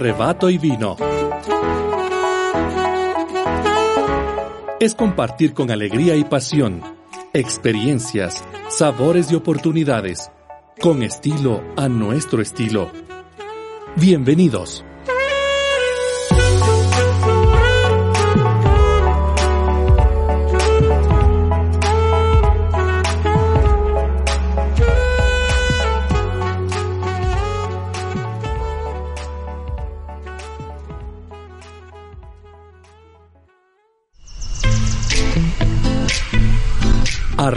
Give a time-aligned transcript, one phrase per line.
[0.00, 0.96] Arrebato y vino.
[4.80, 6.82] Es compartir con alegría y pasión
[7.34, 10.32] experiencias, sabores y oportunidades,
[10.80, 12.90] con estilo a nuestro estilo.
[13.96, 14.86] Bienvenidos.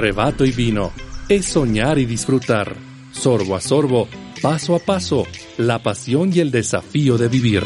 [0.03, 0.91] Arrebato y vino
[1.29, 2.75] es soñar y disfrutar,
[3.13, 4.09] sorbo a sorbo,
[4.41, 5.25] paso a paso,
[5.57, 7.63] la pasión y el desafío de vivir.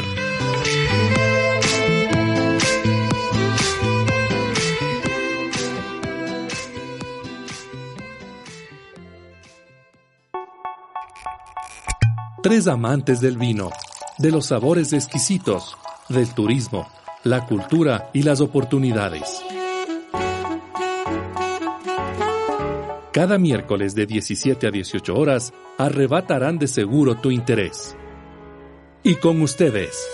[12.40, 13.70] Tres amantes del vino,
[14.18, 15.76] de los sabores exquisitos,
[16.08, 16.86] del turismo,
[17.24, 19.42] la cultura y las oportunidades.
[23.18, 27.96] Cada miércoles de 17 a 18 horas arrebatarán de seguro tu interés.
[29.02, 30.06] Y con ustedes,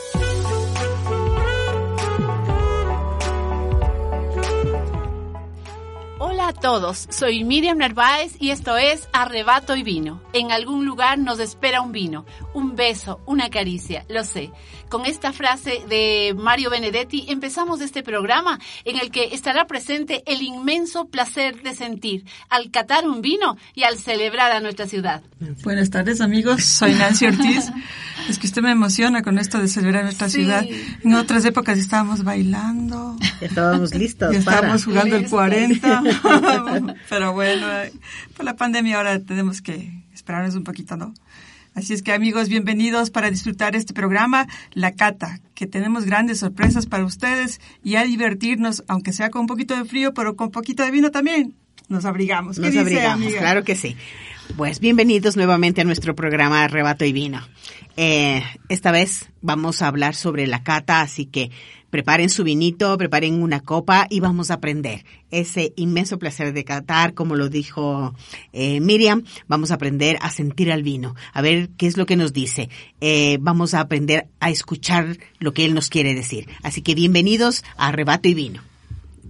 [6.64, 10.22] todos, soy Miriam Narváez y esto es Arrebato y Vino.
[10.32, 14.50] En algún lugar nos espera un vino, un beso, una caricia, lo sé.
[14.88, 20.40] Con esta frase de Mario Benedetti empezamos este programa en el que estará presente el
[20.40, 25.22] inmenso placer de sentir al catar un vino y al celebrar a nuestra ciudad.
[25.64, 27.70] Buenas tardes amigos, soy Nancy Ortiz.
[28.28, 30.64] Es que usted me emociona con esto de celebrar nuestra ciudad.
[31.02, 33.18] En otras épocas estábamos bailando.
[33.42, 34.34] Estábamos listos.
[34.34, 36.02] estábamos jugando el 40.
[37.08, 37.66] Pero bueno,
[38.36, 41.14] por la pandemia ahora tenemos que esperarnos un poquito, ¿no?
[41.74, 46.86] Así es que amigos, bienvenidos para disfrutar este programa, La Cata, que tenemos grandes sorpresas
[46.86, 50.52] para ustedes y a divertirnos, aunque sea con un poquito de frío, pero con un
[50.52, 51.54] poquito de vino también.
[51.88, 52.58] Nos abrigamos.
[52.58, 53.96] Nos abrigamos, claro que sí.
[54.56, 57.40] Pues bienvenidos nuevamente a nuestro programa Arrebato y Vino.
[57.96, 61.50] Eh, esta vez vamos a hablar sobre la cata, así que
[61.90, 67.14] preparen su vinito, preparen una copa y vamos a aprender ese inmenso placer de catar,
[67.14, 68.14] como lo dijo
[68.52, 72.16] eh, Miriam, vamos a aprender a sentir al vino, a ver qué es lo que
[72.16, 72.68] nos dice,
[73.00, 76.48] eh, vamos a aprender a escuchar lo que él nos quiere decir.
[76.62, 78.62] Así que bienvenidos a Arrebato y Vino.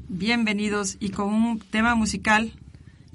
[0.08, 2.52] Bienvenidos y con un tema musical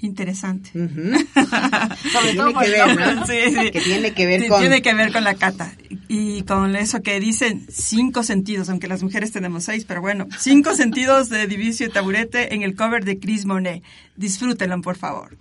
[0.00, 0.70] interesante.
[0.72, 3.70] Sobre todo que ver, sí, sí.
[3.70, 4.60] Que tiene que ver con...
[4.60, 5.72] Tiene que ver con la cata.
[6.08, 10.74] Y con eso que dicen cinco sentidos, aunque las mujeres tenemos seis, pero bueno, cinco
[10.74, 13.82] sentidos de Divicio y Taburete en el cover de Chris Monet.
[14.16, 15.36] Disfrútenlo, por favor.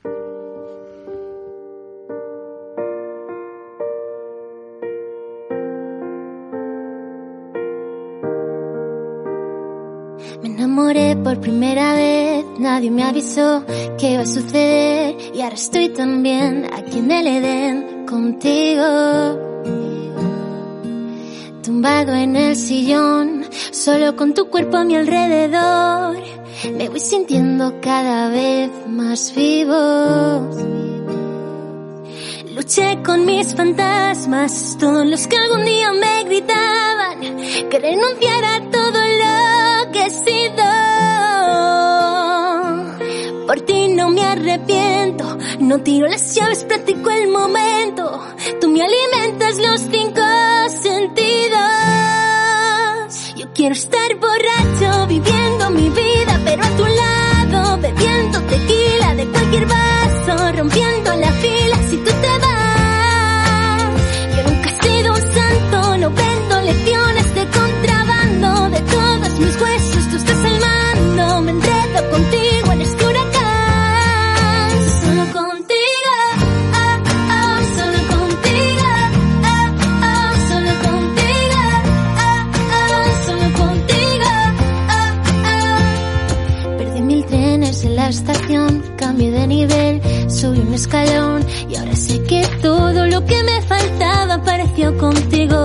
[10.79, 13.65] Enamoré por primera vez, nadie me avisó
[13.97, 18.83] que iba a suceder y ahora estoy también aquí en el Edén contigo.
[21.63, 26.17] Tumbado en el sillón, solo con tu cuerpo a mi alrededor,
[26.77, 29.75] me voy sintiendo cada vez más vivo.
[32.55, 37.19] Luché con mis fantasmas, todos los que algún día me gritaban
[37.69, 39.18] que renunciara a todo lo
[44.09, 48.19] no me arrepiento, no tiro las llaves, practico el momento.
[48.59, 50.21] Tú me alimentas los cinco
[50.81, 51.59] sentidos.
[53.35, 56.18] Yo quiero estar borracho, viviendo mi vida,
[90.39, 95.57] subí un escalón y ahora sé que todo lo que me faltaba apareció contigo.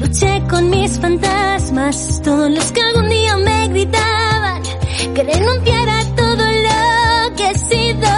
[0.00, 4.62] Luché con mis fantasmas, todos los que algún día me gritaban
[5.14, 8.08] que renunciara a todo lo que he sido.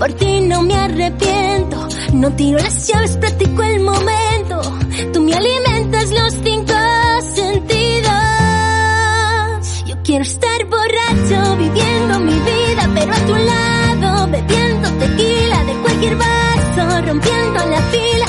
[0.00, 4.15] Por ti no me arrepiento, no tiro las llaves, practico el momento.
[17.06, 18.26] rompiendo la fila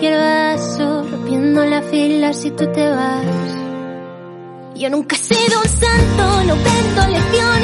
[0.00, 3.26] cualquier vaso, rompiendo la fila si tú te vas.
[4.74, 7.59] Yo nunca he sido un santo, no vendo lecciones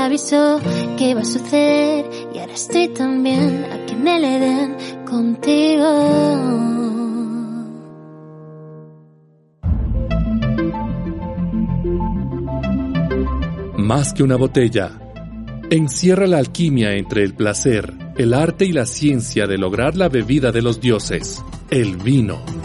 [0.00, 0.60] avisó
[0.96, 6.30] que iba a suceder y ahora estoy también aquí en el Edén contigo.
[13.76, 15.00] Más que una botella,
[15.70, 20.52] encierra la alquimia entre el placer, el arte y la ciencia de lograr la bebida
[20.52, 22.59] de los dioses, el vino.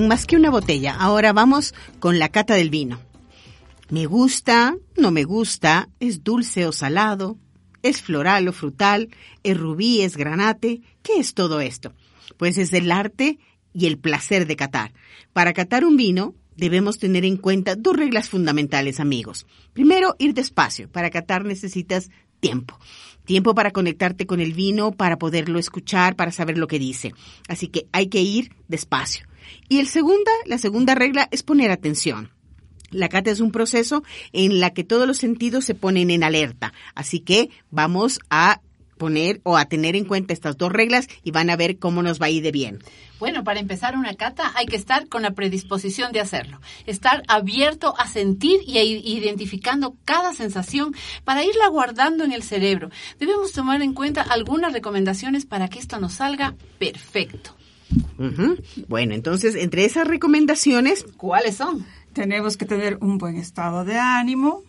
[0.00, 2.98] Más que una botella, ahora vamos con la cata del vino.
[3.90, 7.38] Me gusta, no me gusta, es dulce o salado,
[7.82, 9.08] es floral o frutal,
[9.44, 10.82] es rubí, es granate.
[11.02, 11.94] ¿Qué es todo esto?
[12.36, 13.38] Pues es el arte
[13.72, 14.92] y el placer de catar.
[15.32, 19.46] Para catar un vino debemos tener en cuenta dos reglas fundamentales, amigos.
[19.72, 20.90] Primero, ir despacio.
[20.90, 22.10] Para catar necesitas
[22.40, 22.78] tiempo.
[23.24, 27.14] Tiempo para conectarte con el vino, para poderlo escuchar, para saber lo que dice.
[27.48, 29.26] Así que hay que ir despacio.
[29.68, 32.30] Y el segunda, la segunda regla es poner atención.
[32.90, 36.72] La cata es un proceso en la que todos los sentidos se ponen en alerta.
[36.94, 38.60] Así que vamos a
[38.96, 42.20] poner o a tener en cuenta estas dos reglas y van a ver cómo nos
[42.20, 42.78] va a ir de bien.
[43.18, 47.94] Bueno, para empezar una cata hay que estar con la predisposición de hacerlo, estar abierto
[47.98, 50.94] a sentir y a ir identificando cada sensación
[51.24, 52.90] para irla guardando en el cerebro.
[53.18, 57.56] Debemos tomar en cuenta algunas recomendaciones para que esto nos salga perfecto.
[58.18, 58.56] Ujú.
[58.88, 61.84] Bueno, entonces, entre esas recomendaciones, ¿Cuáles son?
[62.12, 64.62] Tenemos que tener un buen estado de ánimo.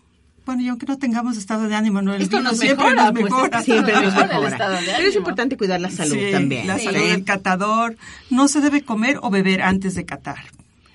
[0.44, 3.02] Bueno, y aunque no tengamos estado de ánimo, no el Esto vino nos siempre mejora,
[3.04, 3.62] nos pues, mejora.
[3.62, 4.48] siempre nos Mejora el mejora.
[4.48, 5.18] estado de Pero es ánimo.
[5.18, 6.66] importante cuidar la salud Sí, también.
[6.68, 6.84] La Sí.
[6.84, 7.96] salud del catador.
[8.30, 10.38] No se debe comer o beber antes de catar.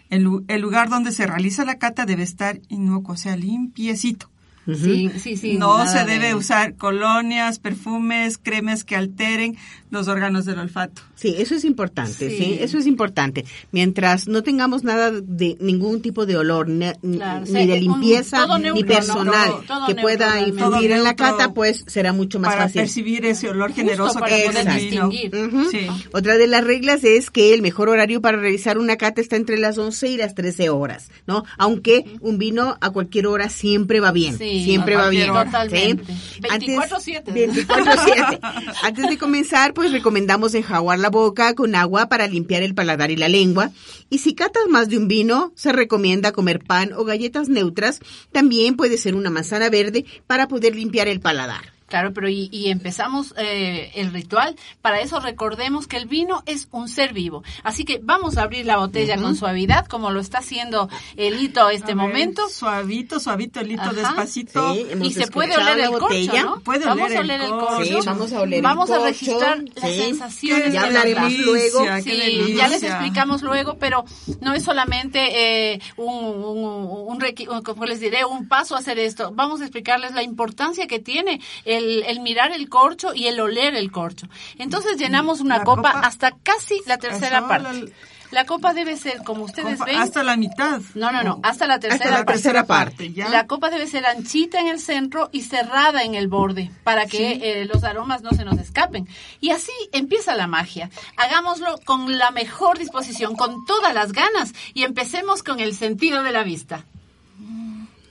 [0.10, 0.24] El
[0.62, 4.30] lugar donde se realiza la cata debe estar inocuo, o sea, limpiecito.
[4.66, 5.54] Sí, sí, sí.
[5.58, 9.58] no se debe de- usar colonias, perfumes, cremes que alteren
[9.90, 11.02] los órganos del olfato.
[11.16, 12.38] Sí, eso es importante, sí.
[12.38, 12.58] Sí.
[12.62, 13.44] eso es importante.
[13.72, 18.48] Mientras no tengamos nada de ningún tipo de olor, Claro, ni sí, de un- limpieza,
[18.74, 19.56] ni personal, ¿no?
[19.68, 22.82] Todo que neutro pueda influir en la cata, pues será mucho más para fácil.
[22.82, 25.36] percibir ese olor generoso para que poder distinguir.
[25.36, 25.70] Ujú.
[25.72, 25.88] Sí.
[26.14, 29.58] Otra de las reglas es que el mejor horario para realizar una cata está entre
[29.58, 31.44] las 11 y las 13 horas, ¿no?
[31.58, 35.28] Aunque un vino a cualquier hora siempre va bien, Sí, siempre va bien.
[35.28, 36.06] Totalmente.
[36.14, 36.42] ¿sí?
[36.42, 37.24] 24/7.
[37.26, 38.40] 24/7.
[38.84, 43.16] Antes de comenzar, pues recomendamos enjaguar la boca con agua para limpiar el paladar y
[43.16, 43.72] la lengua.
[44.10, 48.00] Y si catas más de un vino, se recomienda comer pan o galletas neutras.
[48.32, 51.81] También puede ser una manzana verde para poder limpiar el paladar.
[51.92, 54.56] Claro, pero y, y empezamos eh, el ritual.
[54.82, 57.44] Para eso recordemos que el vino es un ser vivo.
[57.64, 61.66] Así que vamos a abrir la botella con suavidad, como lo está haciendo el hito
[61.68, 62.48] A este ver, momento.
[62.50, 63.92] Suavito, suavito, el hito Ajá.
[63.94, 64.74] despacito.
[64.74, 66.32] Sí, Y se puede oler el botella.
[66.32, 66.60] corcho, ¿no?
[66.62, 67.84] Puede vamos oler a el oler el corcho.
[68.02, 70.74] Sí, vamos a oler el Vamos a corcho, registrar las sensaciones.
[70.74, 71.86] Ya hablaremos luego.
[72.04, 74.06] Sí, ya les explicamos luego, pero
[74.40, 78.98] no es solamente eh, un, un, un un- como les diré, un paso a hacer
[79.00, 79.32] esto.
[79.34, 83.76] Vamos a explicarles la importancia que tiene el, el mirar el corcho y el oler
[83.76, 84.28] el corcho.
[84.58, 87.82] Entonces llenamos una copa, copa- hasta casi la tercera Eso, parte.
[87.82, 87.90] la-
[88.32, 90.80] La copa debe ser, como ustedes ven, Hasta la mitad.
[90.96, 92.32] no, no, no, hasta la tercera Hasta la parte.
[92.42, 93.12] tercera parte.
[93.12, 93.28] ¿ya?
[93.28, 97.34] La copa debe ser anchita en el centro y cerrada en el borde para que
[97.44, 99.06] eh, los aromas no se nos escapen.
[99.42, 100.90] Y así empieza la magia.
[101.18, 106.32] Hagámoslo con la mejor disposición, con todas las ganas y empecemos con el sentido de
[106.32, 106.86] la vista.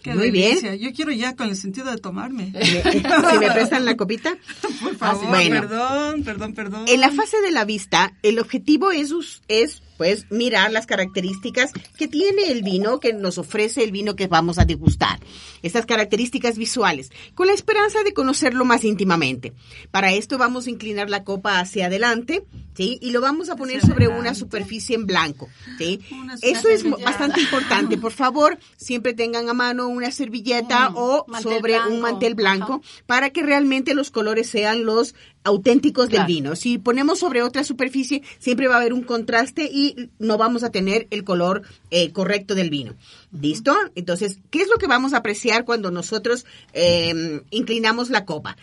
[0.02, 0.78] Qué Muy bien.
[0.78, 2.52] Yo quiero ya con el sentido de tomarme.
[2.62, 4.34] si me prestan la copita.
[4.82, 5.60] Por favor, Bueno.
[5.60, 6.84] perdón, perdón, perdón.
[6.88, 9.12] En la fase de la vista, el objetivo es,
[9.48, 14.28] es pues mirar las características que tiene el vino que nos ofrece el vino que
[14.28, 15.20] vamos a degustar.
[15.60, 19.52] Estas características visuales, con la esperanza de conocerlo más íntimamente.
[19.90, 22.46] Para esto vamos a inclinar la copa hacia adelante
[22.80, 22.98] ¿sí?
[23.02, 26.00] Y lo vamos a poner sobre una superficie en blanco, ¿sí?
[26.40, 27.10] Eso es servilleta.
[27.10, 27.98] bastante importante.
[27.98, 33.04] Por favor, siempre tengan a mano una servilleta o sobre un mantel blanco Ajá.
[33.06, 36.26] para que realmente los colores sean los auténticos Claro.
[36.26, 36.56] del vino.
[36.56, 40.70] Si ponemos sobre otra superficie, siempre va a haber un contraste y no vamos a
[40.70, 42.94] tener el color eh, correcto del vino.
[43.32, 43.74] ¿Listo?
[43.94, 48.56] Entonces, ¿qué es lo que vamos a apreciar cuando nosotros eh, inclinamos la copa?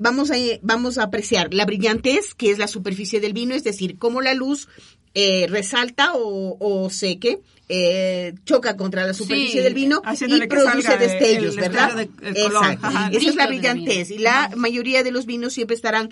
[0.00, 3.98] Vamos a, vamos a apreciar la brillantez, que es la superficie del vino, es decir,
[3.98, 4.68] cómo la luz
[5.14, 10.92] eh, resalta o, o seque, eh, choca contra la superficie Sí, del vino y produce
[10.92, 11.96] el- destellos, el ¿verdad?
[11.96, 12.30] de-.
[12.30, 12.86] Exacto.
[12.86, 13.10] Ajá.
[13.12, 14.56] Esa es la brillantez y la Ajá.
[14.56, 16.10] mayoría de los vinos siempre estarán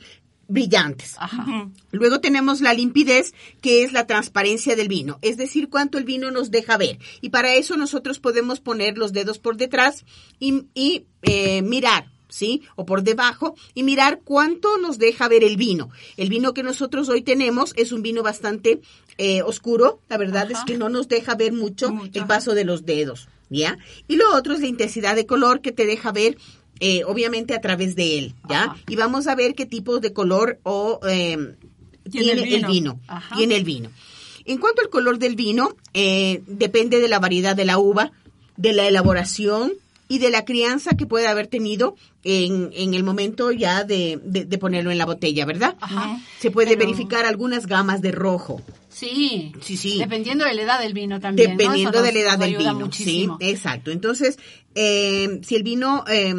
[0.49, 1.15] brillantes.
[1.19, 1.45] Ajá.
[1.91, 6.31] Luego tenemos la limpidez, que es la transparencia del vino, es decir, cuánto el vino
[6.31, 6.99] nos deja ver.
[7.21, 10.05] Y para eso nosotros podemos poner los dedos por detrás
[10.39, 12.13] y, y, eh, mirar.
[12.29, 12.63] ¿Sí?
[12.75, 15.91] O por debajo y mirar cuánto nos deja ver el vino.
[16.17, 18.81] El vino que nosotros hoy tenemos es un vino bastante
[19.19, 20.01] eh, oscuro.
[20.09, 23.29] La verdad es que no nos deja ver mucho, Mucho, el paso de los dedos.
[23.49, 23.79] ¿Ya?
[24.09, 26.37] Y lo otro es la intensidad de color que te deja ver
[26.79, 28.65] eh, obviamente a través de él, ¿ya?
[28.65, 28.77] Ajá.
[28.87, 31.55] Y vamos a ver qué tipo de color o eh,
[32.11, 33.01] Tiene el el vino.
[33.35, 33.91] Tiene el vino.
[34.45, 38.13] En cuanto al color del vino, eh, depende de la variedad de la uva,
[38.57, 39.73] de la elaboración
[40.09, 44.45] y de la crianza que puede haber tenido en, en el momento ya de, de-
[44.45, 45.77] de ponerlo en la botella, ¿verdad?
[45.81, 46.19] Ajá.
[46.39, 48.63] Se puede Pero- verificar algunas gamas de rojo.
[48.89, 49.53] Sí.
[49.61, 49.99] Sí, sí.
[49.99, 51.51] Dependiendo de la edad del vino también.
[51.51, 51.57] ¿no?
[51.59, 52.75] Dependiendo de la edad del vino.
[52.75, 53.37] muchísimo.
[53.41, 53.91] Sí, exacto.
[53.91, 54.39] Entonces,
[54.75, 56.33] eh, si el vino eh,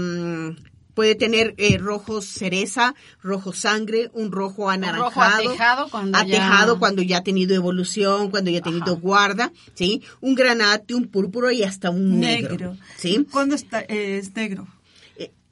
[0.98, 5.10] puede tener eh, rojo cereza, rojo sangre, un rojo anaranjado.
[5.10, 9.02] rojo atejado cuando ya- cuando ya ha tenido evolución, cuando ya ha tenido Ajá.
[9.02, 10.02] guarda, ¿sí?
[10.22, 12.50] Un granate, un púrpura y hasta un negro.
[12.52, 12.78] Negro.
[12.98, 13.28] ¿sí?
[13.32, 14.68] ¿Cuándo está, eh, es negro?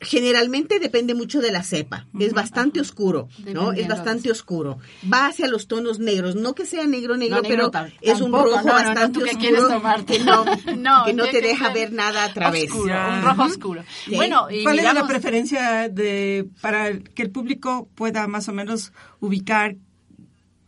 [0.06, 2.06] Generalmente depende mucho de la cepa.
[2.20, 3.74] Es bastante oscuro, ¿no?
[3.74, 4.78] Es bastante oscuro.
[5.12, 6.36] Va hacia los tonos negros.
[6.36, 9.20] No que sea negro, negro, No, negro pero es un rojo No, no, no, bastante
[9.20, 10.18] ¿tú qué oscuro quieres tomarte?
[10.18, 10.46] que no,
[10.78, 12.70] No, que no te deja ver nada a través.
[12.72, 13.84] Oscuro, un rojo oscuro.
[14.06, 14.16] Sí.
[14.16, 18.54] Bueno, y ¿Cuál era la miramos- preferencia de para que el público pueda más o
[18.54, 19.76] menos ubicar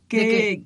[0.08, 0.64] qué,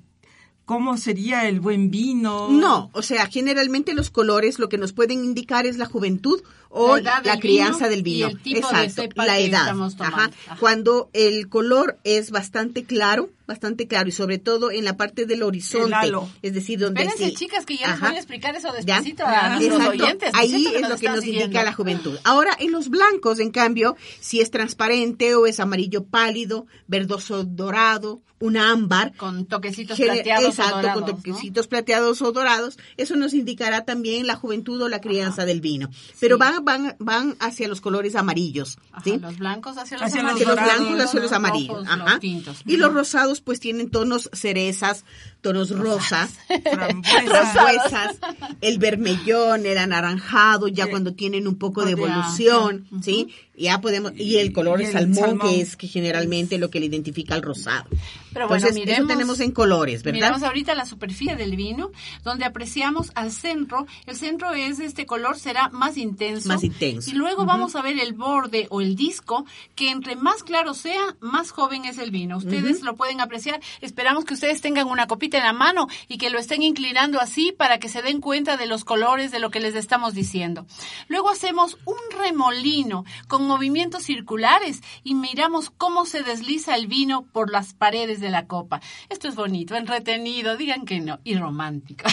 [0.65, 2.47] cómo sería el buen vino?
[2.49, 6.41] No, o sea, generalmente los colores lo que nos pueden indicar es la juventud
[6.73, 8.27] o La edad la, del crianza vino del y vino.
[8.29, 9.61] el tipo de Exacto, cepa la que edad.
[9.61, 10.17] estamos tomando.
[10.17, 10.31] Ajá.
[10.47, 10.57] Ajá.
[10.59, 15.43] Cuando el color es bastante claro, bastante claro y sobre todo en la parte del
[15.43, 16.11] horizonte,
[16.41, 18.07] es decir, donde Espérense, sí- chicas, que ya les Ajá.
[18.07, 19.01] voy a explicar eso ¿Ya?
[19.01, 20.03] despacito a nuestros Exacto.
[20.03, 20.33] oyentes.
[20.33, 21.45] ¿no es Ahí es lo que nos siguiendo?
[21.45, 22.17] indica la juventud.
[22.23, 28.21] Ahora, en los blancos, en cambio, si es transparente o es amarillo pálido, verdoso dorado,
[28.39, 31.15] un ámbar, Con toquecitos plateados Exacto, o dorados, con ¿no?
[31.17, 32.79] toquecitos plateados o dorados.
[32.97, 35.89] Eso nos indicará también la juventud o la crianza del vino.
[36.19, 38.77] Pero van, van, van hacia los colores amarillos.
[38.91, 39.17] Ajá, ¿sí?
[39.19, 40.47] los blancos hacia los Hacia amarillos.
[40.47, 41.67] Hacia los dorados, blancos hacia los los amarillos.
[41.69, 42.11] rojos, Ajá.
[42.11, 42.57] los tintos.
[42.65, 45.05] Y los rosados pues tienen tonos cerezas,
[45.41, 46.31] tonos rosas,
[46.71, 47.21] Frambuesa.
[47.25, 48.19] frambuesas,
[48.61, 52.87] el vermellón, el anaranjado, ya cuando tienen un poco de evolución.
[53.01, 53.29] ¿sí?
[53.57, 55.49] Ya podemos, y el color Y el salmón, salmón.
[55.49, 57.85] que es que generalmente lo que le identifica al rosado.
[58.33, 60.15] Pero bueno, Entonces, miremos, eso tenemos en colores, ¿verdad?
[60.15, 61.91] Miramos ahorita la superficie del vino,
[62.23, 63.85] donde apreciamos al centro.
[64.07, 66.47] El centro es este color, será más intenso.
[66.47, 67.09] Más intenso.
[67.09, 69.45] Y luego vamos a ver el borde o el disco,
[69.75, 72.37] que entre más claro sea, más joven es el vino.
[72.37, 73.59] Ustedes lo pueden apreciar.
[73.81, 77.51] Esperamos que ustedes tengan una copita en la mano y que lo estén inclinando así
[77.51, 80.65] para que se den cuenta de los colores de lo que les estamos diciendo.
[81.07, 87.51] Luego hacemos un remolino con movimientos circulares y miramos cómo se desliza el vino por
[87.51, 88.81] las paredes de la copa.
[89.09, 92.05] Esto es bonito, entretenido, digan que no, y romántico.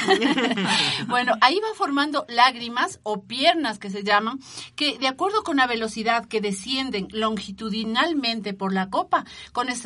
[1.09, 4.41] bueno, ahí va formando lágrimas o piernas que se llaman,
[4.77, 9.25] que de acuerdo con la velocidad que descienden longitudinalmente por la copa,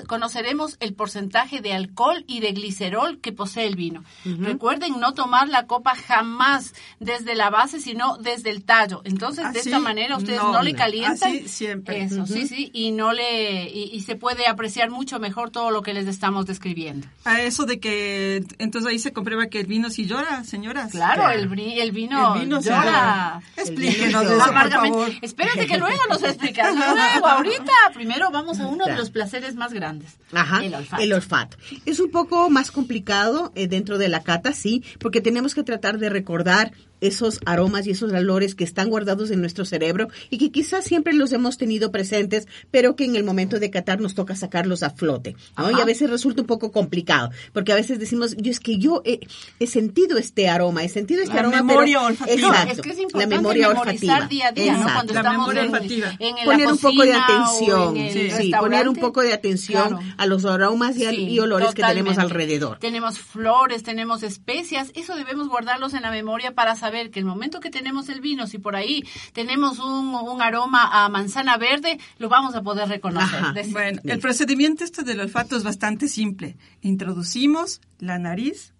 [0.06, 4.04] conoceremos el porcentaje de alcohol y de glicerol que posee el vino.
[4.24, 9.00] Recuerden no tomar la copa jamás desde la base, sino desde el tallo.
[9.04, 11.30] Entonces, de Así, esta manera ustedes no, no, le calientan.
[11.30, 12.02] así siempre.
[12.02, 15.82] Eso, sí, sí, y no le y, y se puede apreciar mucho mejor todo lo
[15.82, 17.06] que les estamos describiendo.
[17.24, 20.90] A eso de que entonces ahí se comprueba que el vino sí llora, señoras.
[20.90, 21.38] Claro, Claro.
[21.38, 23.40] el, bri- el vino, El vino llora.
[23.56, 24.98] Explíquenos eso, por Amargamente.
[24.98, 25.12] favor.
[25.22, 26.74] Espérate que luego nos explicas.
[26.82, 30.16] Luego, ahorita, primero vamos a uno de los placeres más grandes.
[30.32, 31.02] Ajá, El olfato.
[31.02, 31.56] el olfato.
[31.86, 33.11] Es un poco más complicado
[33.54, 37.90] eh, dentro de la cata, sí, porque tenemos que tratar de recordar esos aromas y
[37.90, 41.92] esos olores que están guardados en nuestro cerebro y que quizás siempre los hemos tenido
[41.92, 45.70] presentes, pero que en el momento de catar nos toca sacarlos a flote, ¿no?
[45.70, 49.02] Y a veces resulta un poco complicado, porque a veces decimos, yo es que yo
[49.04, 49.20] he,
[49.58, 52.48] he sentido este aroma, he sentido este La aroma, memoria pero- olfativa.
[52.48, 53.88] Exacto, es que es la importante memoria memorizar
[54.22, 54.28] olfativa.
[54.28, 54.82] día a día, ¿no?
[54.84, 56.16] Cuando La estamos memoria en, olfativa.
[56.18, 59.88] en la poner un poco de atención, en el sí, poner un poco de atención
[59.88, 60.00] Claro.
[60.16, 62.20] a los aromas y, al- Sí, y olores que tenemos totalmente.
[62.20, 62.78] alrededor.
[62.78, 67.60] Tenemos flores, tenemos especias, eso debemos guardarlos en la memoria para saber que el momento
[67.60, 72.28] que tenemos el vino, si por ahí tenemos un, un aroma a manzana verde, lo
[72.28, 73.52] vamos a poder reconocer.
[73.54, 76.56] Decir, Bueno, el procedimiento este del olfato es bastante simple.
[76.80, 78.74] Introducimos la nariz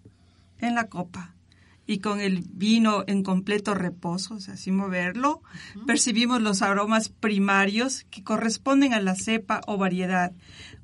[0.59, 1.33] en la copa
[1.85, 5.41] y con el vino en completo reposo, o sea, sin moverlo,
[5.85, 10.31] percibimos los aromas primarios que corresponden a la cepa o variedad,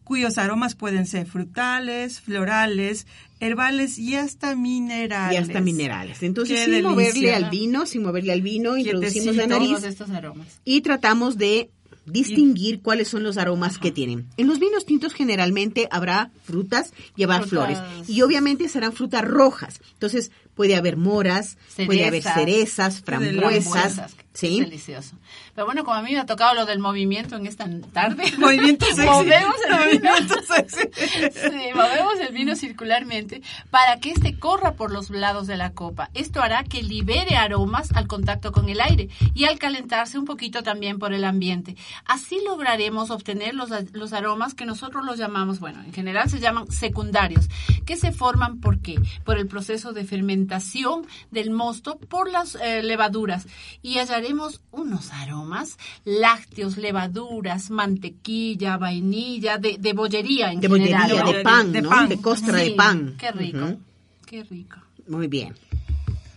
[0.10, 3.06] cuyos aromas pueden ser frutales, florales,
[3.40, 5.36] herbales y hasta minerales.
[5.36, 6.24] Y hasta minerales.
[6.24, 10.10] Entonces, Qué sin moverle al vino, sin moverle al vino, introducimos la nariz todos estos
[10.10, 10.62] aromas.
[10.66, 11.70] y tratamos de
[12.08, 14.26] distinguir cuáles son los aromas que tienen.
[14.38, 17.50] En los vinos tintos generalmente habrá frutas y habrá Frutas.
[17.78, 18.10] flores.
[18.10, 19.80] Y obviamente serán frutas rojas.
[19.94, 22.34] Entonces puede haber moras, puede haber Cerezas.
[22.34, 24.16] cerezas, frambuesas.
[24.34, 24.60] ¿Sí?
[24.60, 25.16] Delicioso.
[25.54, 28.32] Pero bueno, como a mí me ha tocado lo del movimiento en esta tarde.
[28.38, 29.06] Movimiento sexy.
[29.06, 30.12] Movemos el vino.
[31.32, 36.10] Sí, movemos el vino circularmente para que éste corra por los lados de la copa.
[36.14, 40.64] Esto hará que libere aromas al contacto con el aire y al calentarse un poquito
[40.64, 41.76] también por el ambiente.
[42.06, 46.72] Así lograremos obtener los, los aromas que nosotros los llamamos, bueno, en general se llaman
[46.72, 47.50] secundarios,
[47.86, 48.96] que se forman ¿por qué?
[49.24, 53.48] Por el proceso de fermentación del mosto por las eh, levaduras
[53.82, 61.10] y hallaremos unos aromas lácteos, levaduras, mantequilla, vainilla, de, de bollería en De general.
[61.10, 61.32] bollería, ¿no?
[61.38, 61.90] de pan, de ¿no?
[61.90, 62.10] pan.
[62.10, 63.16] De costra de pan.
[63.18, 63.78] Qué rico,
[64.26, 64.78] qué rico.
[65.08, 65.56] Muy bien.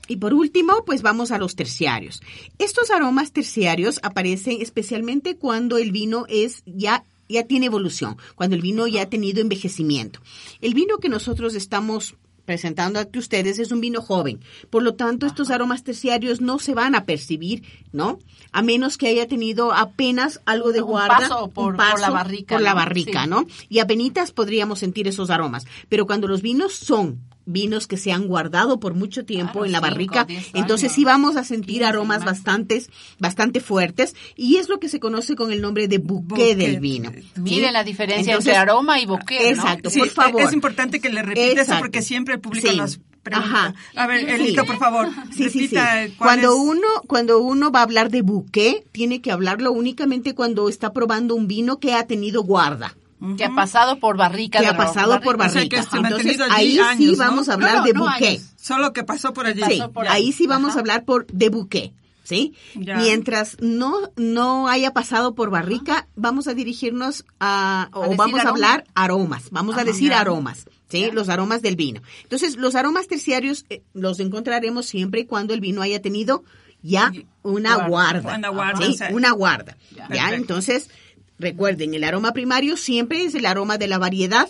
[0.09, 2.23] Y por último, pues vamos a los terciarios.
[2.59, 8.63] Estos aromas terciarios aparecen especialmente cuando el vino es ya ya tiene evolución, cuando el
[8.63, 10.21] vino ya ha tenido envejecimiento.
[10.61, 14.41] El vino que nosotros estamos presentando ante ustedes es un vino joven.
[14.71, 18.19] Por lo tanto, estos aromas terciarios no se van a percibir, ¿no?
[18.53, 22.11] A menos que haya tenido apenas algo de Un guarda, paso por- un por la
[22.11, 22.77] barrica, por la ¿no?
[22.77, 23.31] barrica, Sí.
[23.31, 23.47] ¿no?
[23.69, 25.65] Y apenitas podríamos sentir esos aromas.
[25.89, 29.73] Pero cuando los vinos son vinos que se han guardado por mucho tiempo Claro, en
[29.73, 32.27] la cinco, barrica, entonces sí vamos a sentir 15 aromas más.
[32.27, 36.57] bastantes, bastante fuertes y es lo que se conoce con el nombre de buque Bouquet.
[36.57, 37.11] del vino.
[37.13, 37.25] ¿sí?
[37.41, 39.63] Miren la diferencia Entonces, entre aroma y bouquet, ¿no?
[39.63, 40.43] Exacto, Sí, por favor.
[40.43, 42.77] Es importante que le repita eso porque siempre el público Sí.
[42.77, 43.49] nos pregunta.
[43.69, 43.75] Ajá.
[43.95, 44.27] A ver, Sí.
[44.43, 45.77] Elito, por favor, Sí, sí, sí.
[45.77, 50.35] repita Cuando es- uno, cuando uno va a hablar de buque, tiene que hablarlo únicamente
[50.35, 52.97] cuando está probando un vino que ha tenido guarda.
[53.37, 54.59] Que ha pasado por barrica.
[54.59, 55.85] Que de ha pasado por O sea, barrica.
[55.93, 58.41] Entonces ahí sí vamos a hablar No, no, de buque.
[58.57, 59.63] Solo que pasó por allí.
[59.69, 60.25] Sí, pasó por ahí.
[60.27, 60.79] ahí sí vamos Ajá.
[60.79, 61.93] a hablar por de buque,
[62.25, 62.55] ¿sí?
[62.75, 62.97] Ya.
[62.97, 68.85] Mientras no no haya pasado por barrica, vamos a dirigirnos a o vamos a hablar
[68.95, 70.21] aromas, vamos a decir Ya.
[70.21, 71.11] aromas, ¿sí?
[71.13, 72.03] Los aromas del vino.
[72.23, 76.45] Entonces, los aromas terciarios eh, los encontraremos siempre y cuando el vino haya tenido
[76.85, 78.21] ya una guarda.
[78.23, 78.97] guarda, Una guarda, ¿sí?
[79.13, 79.77] Una guarda.
[79.91, 79.97] Ya.
[79.97, 80.35] Ya, Perfecto.
[80.35, 80.91] entonces,
[81.43, 84.49] recuerden, el aroma primario siempre es el aroma de la variedad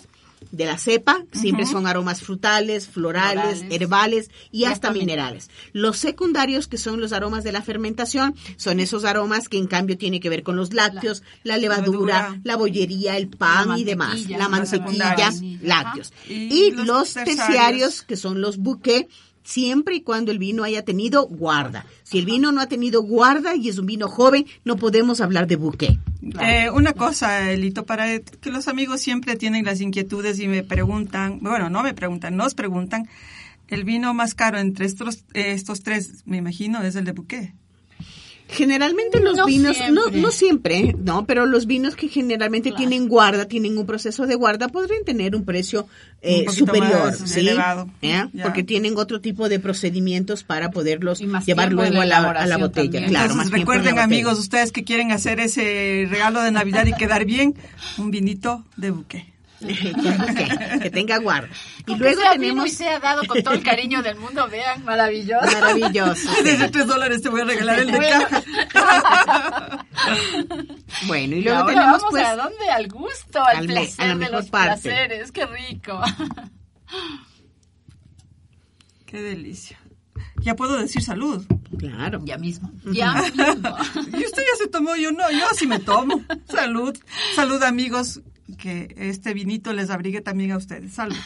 [0.51, 3.81] de la cepa, siempre son aromas frutales, florales, Florales.
[3.81, 5.49] herbales y, Y hasta hasta minerales.
[5.71, 9.97] Los secundarios, que son los aromas de la fermentación, son esos aromas que en cambio
[9.97, 12.41] tienen que ver con los lácteos, la, levadura, levadura.
[12.43, 16.11] la bollería, el pan y demás, la mantequilla, lácteos.
[16.11, 16.33] Ajá.
[16.33, 18.01] Y, Y los, los terciarios, terciarios.
[18.03, 19.07] que son los buque,
[19.43, 21.85] siempre y cuando el vino haya tenido guarda.
[22.03, 25.47] Si el vino no ha tenido guarda y es un vino joven, no podemos hablar
[25.47, 25.99] de buque.
[26.41, 31.39] Eh, una cosa, Elito, para que los amigos siempre tienen las inquietudes y me preguntan,
[31.41, 33.07] bueno, no me preguntan, nos preguntan,
[33.67, 37.53] el vino más caro entre estos, eh, estos tres, me imagino, es el de Bouquet.
[38.53, 40.21] Generalmente los No vinos, no, siempre.
[40.21, 42.77] no siempre, no, pero los vinos que generalmente Claro.
[42.87, 45.87] tienen guarda, tienen un proceso de guarda, podrían tener un precio
[46.21, 47.39] eh, Un superior, más ¿sí?
[47.41, 47.89] elevado.
[48.01, 48.25] ¿Eh?
[48.41, 52.61] Porque tienen otro tipo de procedimientos para poderlos llevar luego a la, a la elaboración
[52.61, 52.91] botella.
[52.91, 53.09] también.
[53.09, 57.25] Claro, Entonces, más recuerden, amigos, ustedes que quieren hacer ese regalo de Navidad y quedar
[57.25, 57.55] bien,
[57.97, 59.32] un vinito de Bouquet.
[60.35, 61.49] que, que tenga guarda.
[61.87, 65.45] Y luego sea tenemos y sea dado con todo el cariño del mundo, vean, maravilloso.
[65.45, 66.29] maravilloso.
[66.43, 68.25] Desde tres dólares te voy a regalar el de Bueno.
[68.29, 69.85] caja.
[71.07, 72.69] Bueno, y Y luego ahora tenemos vamos pues a dónde?
[72.69, 74.81] Al gusto, al, placer a la de los parte.
[74.89, 75.31] placeres.
[75.31, 76.01] Qué rico.
[79.05, 79.79] Qué delicia.
[80.41, 81.45] Ya puedo decir salud.
[81.77, 82.21] claro.
[82.25, 82.71] Ya mismo.
[82.91, 83.75] Ya mismo.
[84.17, 86.21] Y usted ya se tomó, yo no, yo sí me tomo.
[86.51, 86.97] Salud.
[87.35, 88.19] Salud, amigos.
[88.63, 90.93] Que este vinito les abrigue también a ustedes.
[90.93, 91.17] Salud.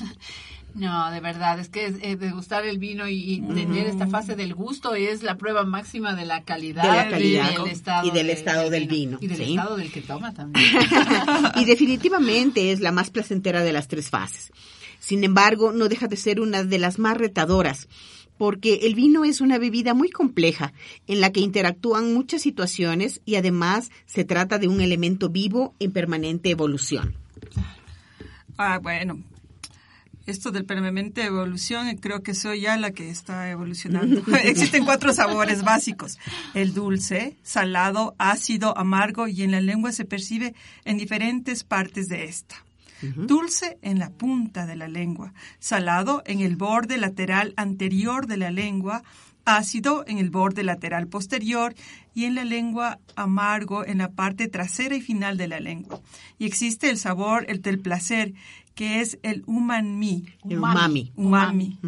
[0.75, 4.93] No, de verdad, es que eh, degustar el vino y, tener esta fase del gusto
[4.93, 8.27] es la prueba máxima de la calidad, De la calidad, y del estado, Y del
[8.27, 9.43] de- estado del vino, Y del sí.
[9.55, 10.67] estado del que toma también.
[11.55, 14.51] y definitivamente es la más placentera de las tres fases.
[14.99, 17.87] Sin embargo, no deja de ser una de las más retadoras,
[18.37, 20.73] porque el vino es una bebida muy compleja
[21.07, 25.91] en la que interactúan muchas situaciones y además se trata de un elemento vivo en
[25.91, 27.15] permanente evolución.
[28.57, 29.19] Ah, bueno.
[30.25, 34.21] Esto del permanente evolución, eh, creo que soy ya la que está evolucionando.
[34.43, 36.19] Existen cuatro sabores básicos.
[36.53, 42.25] El dulce, salado, ácido, amargo y en la lengua se percibe en diferentes partes de
[42.25, 42.55] esta.
[43.15, 48.49] Dulce en la punta de la lengua, salado en el borde lateral anterior de la
[48.49, 49.03] lengua,
[49.47, 51.73] ácido en el borde lateral posterior
[52.13, 56.01] y en la lengua amargo en la parte trasera y final de la lengua.
[56.37, 58.33] Y existe el sabor, el del placer,
[58.75, 60.25] que es el umami.
[60.47, 61.11] El umami.
[61.15, 61.79] Umami.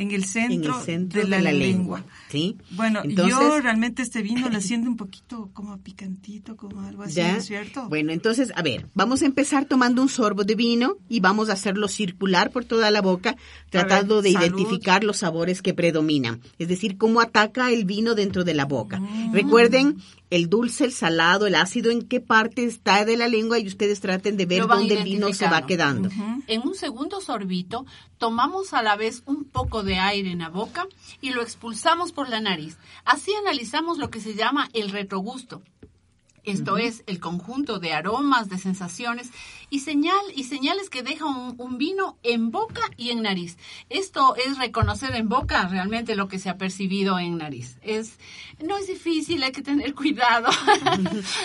[0.00, 2.04] En el centro, en el centro de la, lengua.
[2.30, 2.56] ¿sí?
[2.70, 7.16] Bueno, yo Entonces- realmente este vino lo siento un poquito como picantito, como algo así,
[7.16, 7.32] ¿Ya?
[7.32, 7.88] ¿no es cierto?
[7.88, 11.52] Bueno, entonces, a ver, vamos a empezar tomando un sorbo de vino y vamos a
[11.52, 13.36] hacerlo circular por toda la boca,
[13.68, 14.46] tratando de salud.
[14.46, 16.40] identificar los sabores que predominan.
[16.58, 19.02] Es decir, cómo ataca el vino dentro de la boca.
[19.32, 19.98] Recuerden,
[20.30, 24.00] el dulce, el salado, el ácido, en qué parte está de la lengua y ustedes
[24.00, 26.08] traten de ver dónde el vino se va quedando.
[26.46, 27.84] En un segundo sorbito,
[28.18, 30.86] tomamos a la vez un poco de aire en la boca
[31.20, 32.76] y lo expulsamos por la nariz.
[33.04, 35.62] Así analizamos lo que se llama el retrogusto.
[36.42, 39.28] Esto es el conjunto de aromas, de sensaciones
[39.68, 43.58] y señal y señales que deja un, un vino en boca y en nariz.
[43.90, 47.76] Esto es reconocer en boca realmente lo que se ha percibido en nariz.
[47.82, 48.18] Es
[48.64, 50.48] no es difícil, hay que tener cuidado.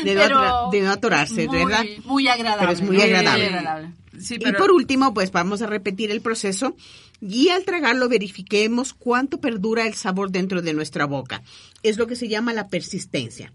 [0.05, 1.83] De no Pero de no atorarse, muy- ¿verdad?
[2.05, 2.59] Muy agradable.
[2.67, 3.45] Pero es muy agradable.
[3.47, 3.91] agradable.
[4.19, 6.75] Sí, Y por último, pues vamos a repetir el proceso
[7.21, 11.43] y al tragarlo verifiquemos cuánto perdura el sabor dentro de nuestra boca.
[11.83, 13.53] Es lo que se llama la persistencia.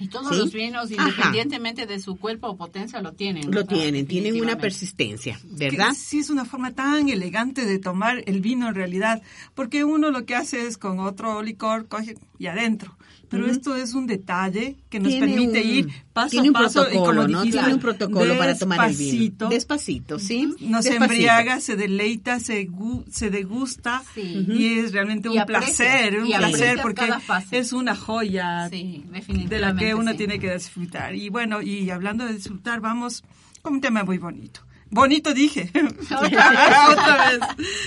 [0.00, 0.40] Y todos ¿Sí?
[0.40, 1.08] los vinos, Ajá.
[1.08, 3.52] independientemente de su cuerpo o potencia, lo tienen.
[3.52, 5.94] Lo tienen, tienen una persistencia, que ¿verdad?
[5.96, 9.22] sí es una forma tan elegante de tomar el vino en realidad,
[9.54, 12.96] porque uno lo que hace es con otro licor coge y adentro.
[13.28, 16.54] Pero esto es un detalle que nos Tiene permite un- ir paso tiene a un
[16.54, 17.26] paso y como ¿no?
[17.26, 19.10] dijiste, Tiene un protocolo para tomar el vino.
[19.10, 20.46] despacito, Despacito, ¿sí?
[20.60, 21.14] No se Despacito.
[21.14, 24.46] embriaga, se deleita, se, gu- se degusta Sí.
[24.48, 27.08] y es realmente Y un aprecia, placer, un placer porque
[27.50, 29.04] es una joya Sí,
[29.48, 30.16] de la que uno sí.
[30.18, 31.14] tiene que disfrutar.
[31.14, 33.24] Y bueno, y hablando de disfrutar, vamos
[33.62, 34.60] con un tema muy bonito.
[34.94, 35.70] Bonito dije.
[36.04, 37.40] Otra vez.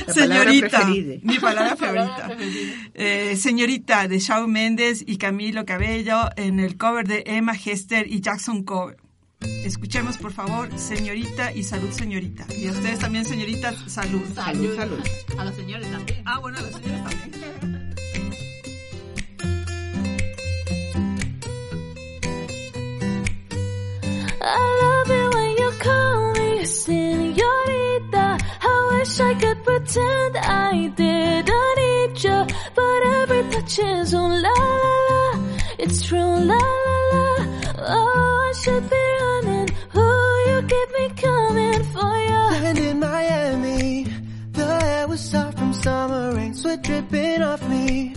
[0.08, 0.80] La señorita.
[0.82, 1.16] preferida.
[1.24, 2.38] Mi palabra favorita.
[2.94, 8.20] Eh, señorita de Shawn Mendes y Camilo Cabello en el cover de Emma Hester y
[8.20, 8.98] Jackson Cover.
[9.64, 12.46] Escuchemos por favor, señorita y salud, señorita.
[12.54, 14.22] Y a ustedes también, señorita, salud.
[14.36, 15.00] Salud, salud.
[15.38, 16.22] A los señores también.
[16.26, 17.94] Ah, bueno, a las señoras también.
[24.42, 26.27] I love it when you call
[26.58, 28.38] me senorita.
[28.62, 34.56] I wish I could pretend I didn't need you, but every touch is oh la
[34.84, 35.22] la la.
[35.78, 37.26] It's true la la la.
[37.96, 39.70] Oh, I should be running.
[39.96, 42.44] Oh, you keep me coming for you.
[42.68, 44.08] And in Miami,
[44.52, 48.14] the air was soft from summer rain, sweat dripping off me.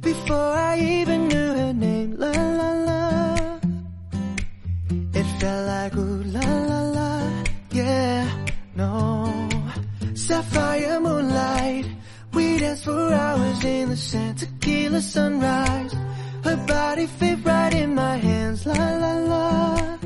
[0.00, 3.58] Before I even knew her name, la la la.
[5.14, 7.23] It felt like ooh la la la,
[7.74, 9.48] yeah, no.
[10.14, 11.86] Sapphire moonlight,
[12.32, 15.92] we danced for hours in the sand, tequila sunrise.
[16.44, 19.98] Her body fit right in my hands, la la la.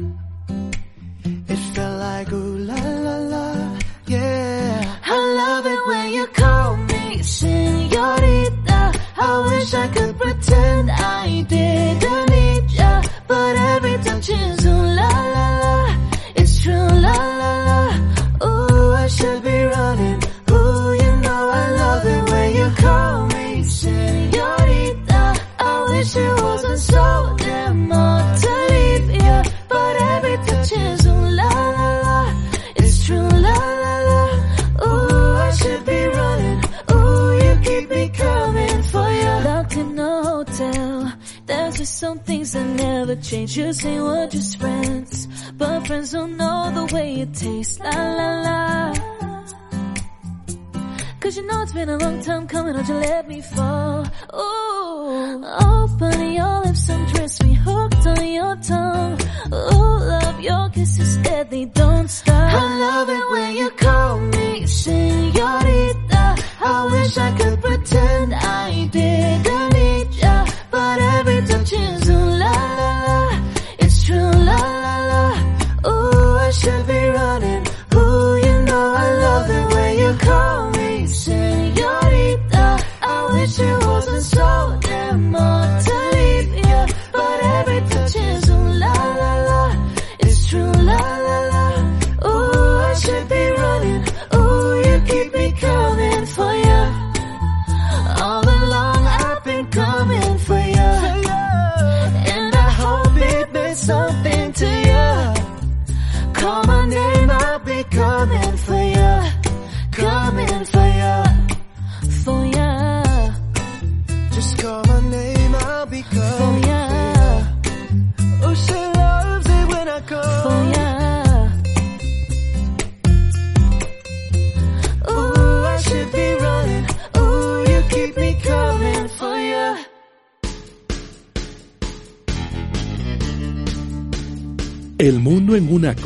[1.52, 4.96] It felt like ooh la la la, yeah.
[5.04, 8.80] I love it when you call me senorita.
[9.20, 15.10] I wish I could pretend I didn't need ya, but every touch is ooh la
[15.34, 15.47] la
[43.28, 43.60] change.
[43.74, 47.78] Say we're just friends, but friends don't know the way it tastes.
[47.78, 48.94] La la la.
[51.20, 54.06] Cause you know it's been a long time coming, don't you let me fall.
[54.34, 59.20] Ooh, open your lips and dress me hooked on your tongue.
[59.52, 62.34] Ooh, love your kisses deadly, don't stop.
[62.34, 65.98] I love it when you call me senorita.
[66.60, 66.88] El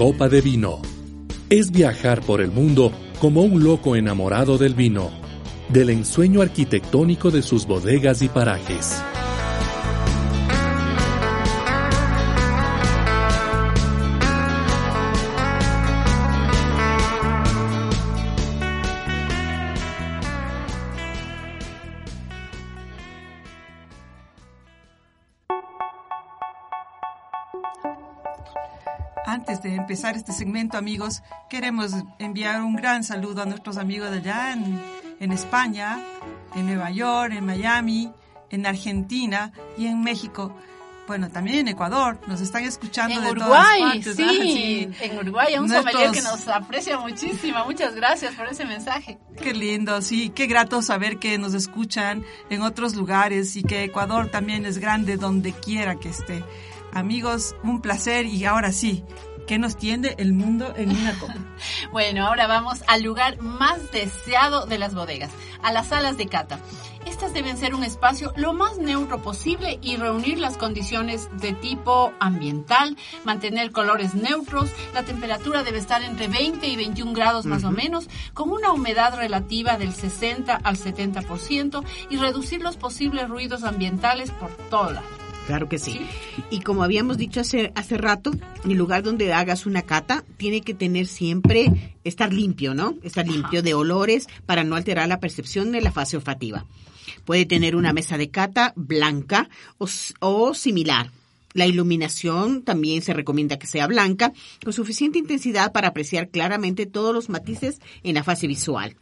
[0.02, 0.82] copa de vino.
[1.48, 5.12] Es viajar por el mundo como un loco enamorado del vino,
[5.68, 9.00] del ensueño arquitectónico de sus bodegas y parajes.
[29.82, 34.80] Empezar este segmento, amigos, queremos enviar un gran saludo a nuestros amigos de allá en,
[35.20, 35.98] en España,
[36.54, 38.10] en Nueva York, en Miami,
[38.50, 40.54] en Argentina y en México.
[41.08, 44.16] Bueno, también en Ecuador, nos están escuchando En de Uruguay, todas partes.
[44.16, 44.52] sí.
[44.52, 44.88] Sí.
[45.00, 47.64] en Uruguay, un Nuestros- sommelier que nos aprecia muchísimo.
[47.64, 49.18] Muchas gracias por ese mensaje.
[49.42, 54.28] Qué lindo, sí, qué grato saber que nos escuchan en otros lugares y que Ecuador
[54.30, 56.44] también es grande donde quiera que esté.
[56.94, 59.02] Amigos, un placer y ahora sí,
[59.52, 61.34] ¿qué nos tiende el mundo en una copa?
[61.92, 65.30] Bueno, ahora vamos al lugar más deseado de las bodegas,
[65.62, 66.58] a las salas de cata.
[67.04, 72.14] Estas deben ser un espacio lo más neutro posible y reunir las condiciones de tipo
[72.18, 77.70] ambiental, mantener colores neutros, la temperatura debe estar entre 20 y 21 grados más o
[77.70, 84.30] menos, con una humedad relativa del 60 al 70% y reducir los posibles ruidos ambientales
[84.30, 85.21] por todo lado.
[85.46, 86.00] Claro que sí.
[86.50, 88.30] Y como habíamos dicho hace, hace rato,
[88.64, 92.96] el lugar donde hagas una cata tiene que tener siempre, estar limpio, ¿no?
[93.02, 96.64] Estar limpio de olores para no alterar la percepción de la fase olfativa.
[97.24, 99.88] Puede tener una mesa de cata blanca o,
[100.20, 101.10] o similar.
[101.54, 104.32] La iluminación también se recomienda que sea blanca,
[104.64, 108.96] con suficiente intensidad para apreciar claramente todos los matices en la fase visual.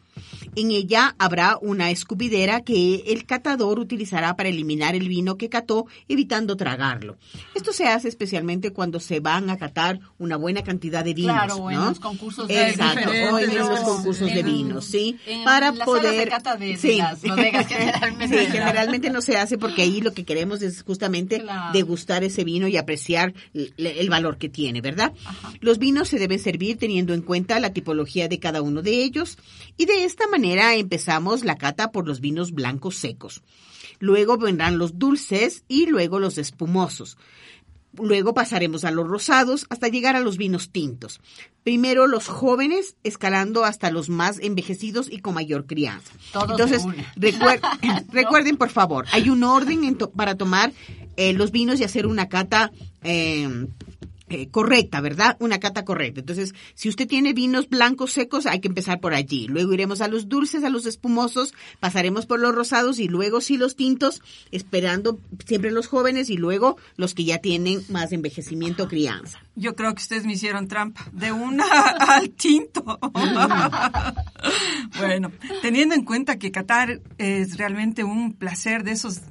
[0.57, 5.87] En ella habrá una escupidera que el catador utilizará para eliminar el vino que cató,
[6.09, 7.17] evitando tragarlo.
[7.55, 11.57] Esto se hace especialmente cuando se van a catar una buena cantidad de vinos, Claro,
[11.57, 11.89] o en ¿no?
[11.91, 15.85] los concursos de Exacto, o en los concursos de vinos, sí, en para salas de
[15.85, 18.45] poder cata de- de las bodegas generalmente.
[18.45, 21.73] Sí, generalmente no se hace porque ahí lo que queremos es justamente Claro.
[21.73, 25.13] degustar ese vino y apreciar el, el valor que tiene, ¿verdad?
[25.61, 29.39] Los vinos se deben servir teniendo en cuenta la tipología de cada uno de ellos
[29.77, 33.43] y de esta manera empezamos la cata por los vinos blancos secos.
[33.99, 37.17] Luego vendrán los dulces y luego los espumosos.
[37.99, 41.21] Luego pasaremos a los rosados hasta llegar a los vinos tintos.
[41.65, 46.13] Primero los jóvenes, escalando hasta los más envejecidos y con mayor crianza.
[46.33, 46.83] Todos Entonces,
[47.17, 47.61] de recuer-
[48.13, 50.73] recuerden por favor, hay un orden to- para tomar
[51.17, 52.71] eh, los vinos y hacer una cata
[53.03, 53.67] eh,
[54.31, 55.37] eh, correcta, ¿verdad?
[55.41, 56.21] Una cata correcta.
[56.21, 59.49] Entonces, si usted tiene vinos blancos secos, hay que empezar por allí.
[59.49, 63.57] Luego iremos a los dulces, a los espumosos, pasaremos por los rosados y luego sí
[63.57, 69.41] los tintos, esperando siempre los jóvenes y luego los que ya tienen más envejecimiento crianza.
[69.57, 71.05] Yo creo que ustedes me hicieron trampa.
[71.13, 71.65] De una
[71.99, 73.01] al tinto.
[74.99, 79.23] bueno, teniendo en cuenta que Qatar es realmente un placer de esos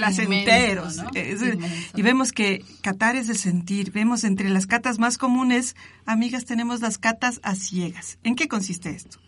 [0.00, 0.96] placenteros.
[0.96, 1.20] Inmenso, ¿no?
[1.20, 1.98] Es- Inmenso.
[1.98, 3.92] y vemos que Qatar es de sentir.
[3.92, 8.18] Vemos entre las catas más comunes, amigas, tenemos las catas a ciegas.
[8.24, 9.18] ¿En qué consiste esto?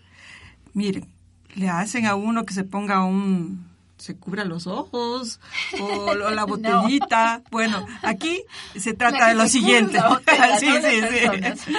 [0.75, 1.07] Miren,
[1.55, 5.39] le hacen a uno que se ponga un se cubra los ojos
[5.79, 7.43] o, la botellita.
[7.53, 8.43] Bueno, aquí
[8.75, 10.01] se trata de lo siguiente.
[10.09, 11.01] botella, sí, sí,
[11.65, 11.73] sí.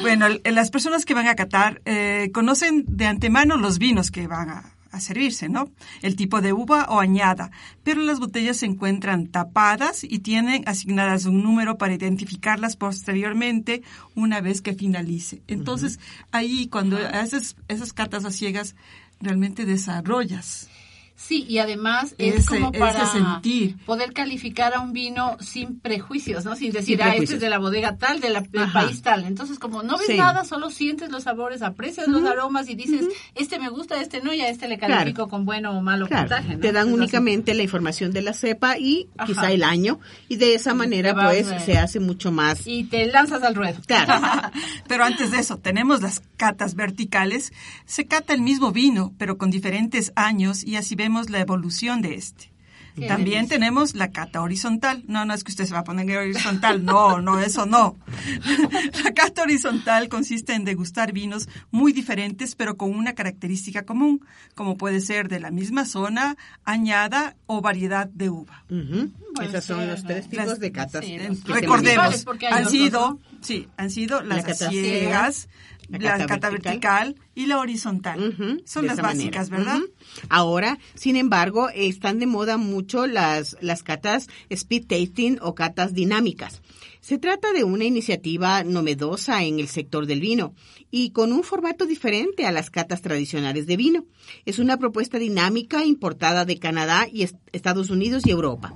[0.00, 4.50] Bueno, las personas que van a catar eh, conocen de antemano los vinos que van
[4.50, 5.70] a, a servirse, ¿no?
[6.02, 7.50] El tipo de uva o añada,
[7.82, 13.82] pero las botellas se encuentran tapadas y tienen asignadas un número para identificarlas posteriormente
[14.14, 15.42] una vez que finalice.
[15.46, 16.00] Entonces,
[16.32, 18.74] ahí cuando haces esas catas a ciegas,
[19.20, 20.68] realmente desarrollas
[21.18, 23.76] Sí, y además es Ese- como para sentir.
[23.86, 26.54] poder calificar a un vino sin prejuicios, ¿no?
[26.56, 29.24] Sin decir, Sin ah, este es de la bodega tal, de la- del país tal.
[29.24, 30.16] Entonces, como no ves Sí.
[30.18, 34.32] nada, solo sientes los sabores, aprecias los aromas y dices, este me gusta, este no,
[34.34, 36.60] y a este le califico con bueno o malo Claro, puntaje, ¿no?
[36.60, 39.26] te dan Entonces, únicamente la información de la cepa y Ajá.
[39.26, 39.98] quizá el año
[40.28, 43.80] y de esa manera pues se hace mucho más Y te lanzas al ruedo.
[43.86, 44.06] claro.
[44.88, 47.52] Pero antes de eso, tenemos las catas verticales.
[47.86, 52.14] Se cata el mismo vino, pero con diferentes años y así vemos la evolución de
[52.16, 52.50] este.
[52.96, 53.58] Qué También delicia.
[53.58, 55.04] tenemos la cata horizontal.
[55.06, 56.82] No, no es que usted se va a poner horizontal.
[56.84, 57.94] No, no, eso no.
[59.04, 64.78] La cata horizontal consiste en degustar vinos muy diferentes, pero con una característica común, como
[64.78, 68.64] puede ser de la misma zona, añada o variedad de uva.
[68.68, 71.04] Puede Esos son los tres tipos Las- de catas.
[71.04, 75.48] sí, Recordemos, han sido, sí, han sido las cata ciegas,
[75.88, 77.14] La, cata, vertical.
[77.34, 78.60] y la horizontal.
[78.64, 79.80] Son las básicas, ¿verdad?
[80.28, 86.62] Ahora, sin embargo, están de moda mucho las, las catas speed tasting o catas dinámicas.
[87.00, 90.54] Se trata de una iniciativa novedosa en el sector del vino
[90.90, 94.06] y con un formato diferente a las catas tradicionales de vino.
[94.44, 98.74] Es una propuesta dinámica importada de Canadá y Estados Unidos y Europa.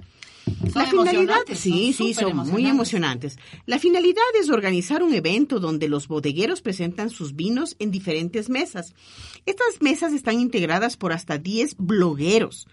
[0.75, 3.39] La finalidad, sí, sí, son muy emocionantes.
[3.67, 8.95] La finalidad es organizar un evento donde los bodegueros presentan sus vinos en diferentes mesas.
[9.47, 12.69] Estas mesas están integradas por hasta 10 blogueros.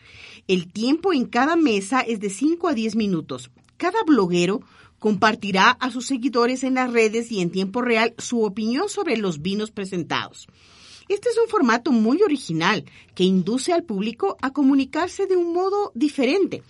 [0.48, 3.52] El tiempo en cada mesa es de 5 a 10 minutos.
[3.78, 4.62] Cada bloguero
[5.00, 9.42] compartirá a sus seguidores en las redes y en tiempo real su opinión sobre los
[9.42, 10.48] vinos presentados.
[11.10, 12.84] Este es un formato muy original
[13.18, 16.62] que induce al público a comunicarse de un modo diferente,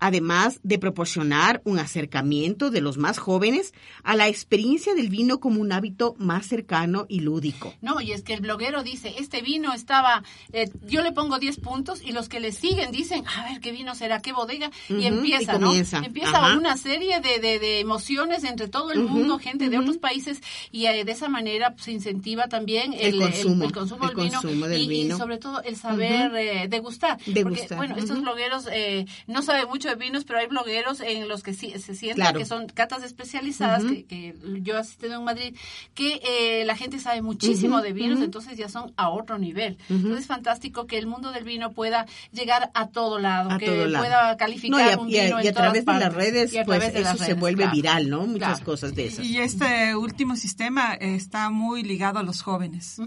[0.00, 5.60] además de proporcionar un acercamiento de los más jóvenes a la experiencia del vino como
[5.60, 7.72] un hábito más cercano y lúdico.
[7.82, 11.58] No, y es que el bloguero dice, este vino estaba, eh, yo le pongo 10
[11.58, 14.20] puntos y los que le siguen dicen, a ver, ¿qué vino será?
[14.20, 14.72] ¿Qué bodega?
[14.88, 15.72] y empieza, ¿no?
[15.72, 20.40] Empieza una serie de, de, emociones entre todo el mundo, gente de otros países,
[20.72, 25.38] y eh, de esa manera se incentiva también el, consumo consumo, del, vino, y, sobre
[25.38, 27.18] todo el saber eh, degustar.
[27.18, 31.42] Porque, bueno, estos blogueros eh, no saben mucho de vinos, pero hay blogueros en los
[31.42, 35.56] que sí, se sienten que son catas especializadas, que, yo he asistido en Madrid,
[35.94, 39.78] que eh, la gente sabe muchísimo de vinos, entonces ya son a otro nivel.
[39.88, 44.36] Entonces es fantástico que el mundo del vino pueda llegar a todo lado, que pueda
[44.36, 48.26] calificar un vino y a, través de las redes, pues eso se vuelve viral, ¿no?
[48.26, 49.24] Muchas cosas de esas.
[49.24, 53.00] Y este último sistema está muy ligado a los jóvenes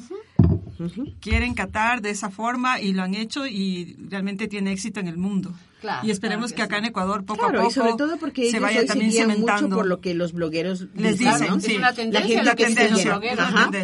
[1.21, 5.17] quieren catar de esa forma y lo han hecho y realmente tiene éxito en el
[5.17, 5.53] mundo
[6.03, 8.85] y esperemos que, acá en Ecuador poco a poco y sobre todo porque se vaya
[8.85, 11.59] también cementando mucho por lo que los blogueros les dicen, ¿no?
[11.59, 11.77] sí.
[11.77, 13.19] la tendencia, la tendencia.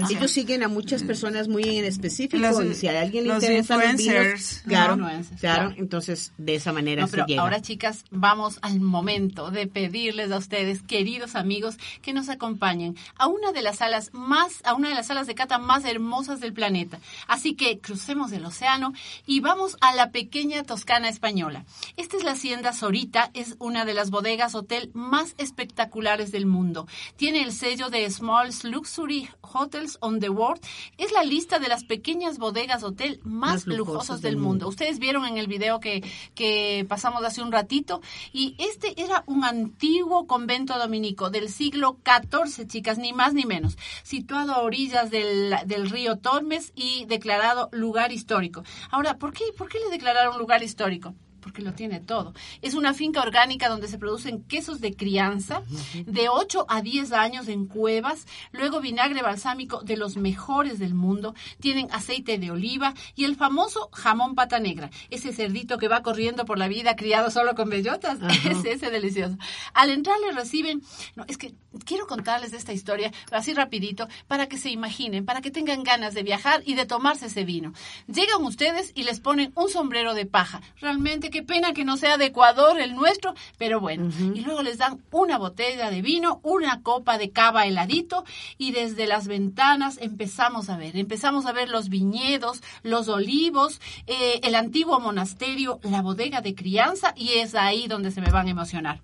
[0.10, 4.62] Ellos siguen a muchas personas muy en específico, si a alguien le interesa los vinos,
[4.66, 4.98] claro,
[5.40, 7.42] claro, entonces de esa manera se llega.
[7.42, 13.28] Ahora chicas, vamos al momento de pedirles a ustedes, queridos amigos, que nos acompañen a
[13.28, 16.54] una de las salas más a una de las salas de cata más hermosas del
[16.54, 17.00] planeta.
[17.28, 18.94] Así que crucemos el océano
[19.26, 21.66] y vamos a la pequeña Toscana española.
[21.98, 26.88] Esta es la Hacienda Sorita, es una de las bodegas hotel más espectaculares del mundo.
[27.18, 30.62] Tiene el sello de Small Luxury Hotels on the World.
[30.98, 34.70] Es la lista de las pequeñas bodegas hotel más, lujosas del, mundo.
[34.70, 38.02] Ustedes vieron en el video que, que pasamos hace un ratito
[38.32, 43.78] y este era un antiguo convento dominico del siglo XIV, chicas, ni más ni menos,
[44.04, 48.64] situado a orillas del, del río Tormes y declarado lugar histórico.
[48.90, 51.14] Ahora, ¿por qué, ¿por qué le declararon lugar histórico?
[51.42, 52.34] Porque lo tiene todo.
[52.62, 55.64] Es una finca orgánica donde se producen quesos de crianza
[56.06, 61.34] de 8 a 10 años en cuevas, luego vinagre balsámico de los mejores del mundo,
[61.60, 66.46] tienen aceite de oliva y el famoso jamón pata negra, ese cerdito que va corriendo
[66.46, 69.38] por la vida criado solo con bellotas, es ese delicioso.
[69.74, 70.82] Al entrar le reciben,
[71.16, 75.52] no, es que quiero contarles esta historia así rapidito para que se imaginen, para que
[75.52, 77.74] tengan ganas de viajar y de tomarse ese vino.
[78.08, 82.18] Llegan ustedes y les ponen un sombrero de paja, realmente qué pena que no sea
[82.18, 84.12] de Ecuador el nuestro, pero bueno.
[84.36, 88.24] Y luego les dan una botella de vino, una copa de cava heladito
[88.58, 94.40] y desde las ventanas empezamos a ver, empezamos a ver los viñedos, los olivos, eh,
[94.44, 98.52] el antiguo monasterio, la bodega de crianza y es ahí donde se me van a
[98.52, 99.02] emocionar.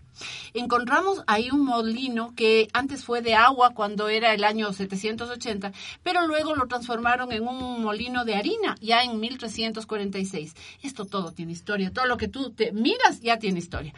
[0.54, 5.72] Encontramos ahí un molino que antes fue de agua cuando era el año 780,
[6.04, 10.56] pero luego lo transformaron en un molino de harina ya en 1346.
[10.84, 13.94] Esto todo tiene historia, todo lo que tú te miras ya tiene historia.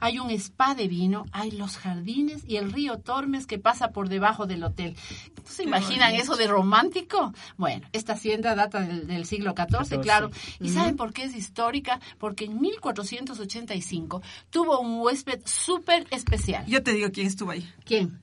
[0.00, 4.08] Hay un spa de vino, hay los jardines y el río Tormes que pasa por
[4.08, 4.96] debajo del hotel.
[5.44, 7.32] ¿Se imaginan eso de romántico?
[7.56, 10.30] Bueno, esta hacienda data del, siglo XIV, claro.
[10.60, 12.00] ¿Y saben por qué es histórica?
[12.18, 16.64] Porque en 1485 tuvo un huésped súper especial.
[16.66, 17.68] Yo te digo quién estuvo ahí.
[17.84, 18.20] ¿Quién?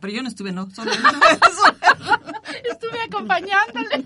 [0.00, 0.70] Pero yo no estuve, no.
[0.70, 0.92] Solo
[2.70, 4.04] estuve acompañándole.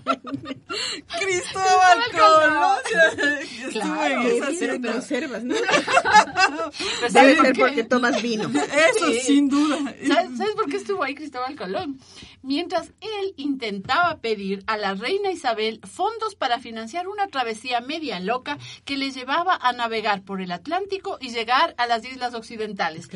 [1.19, 2.77] Cristóbal Colón.
[3.63, 5.55] Estuve en esa pero observas, ¿no?
[7.11, 8.49] Debe ser porque tomas vino.
[8.49, 9.77] Eso, sin duda.
[10.07, 11.99] ¿Sabes por qué estuvo ahí Cristóbal Colón?
[12.43, 18.57] Mientras él intentaba pedir a la reina Isabel fondos para financiar una travesía media loca
[18.85, 23.09] que le llevaba a navegar por el Atlántico y llegar a las islas occidentales.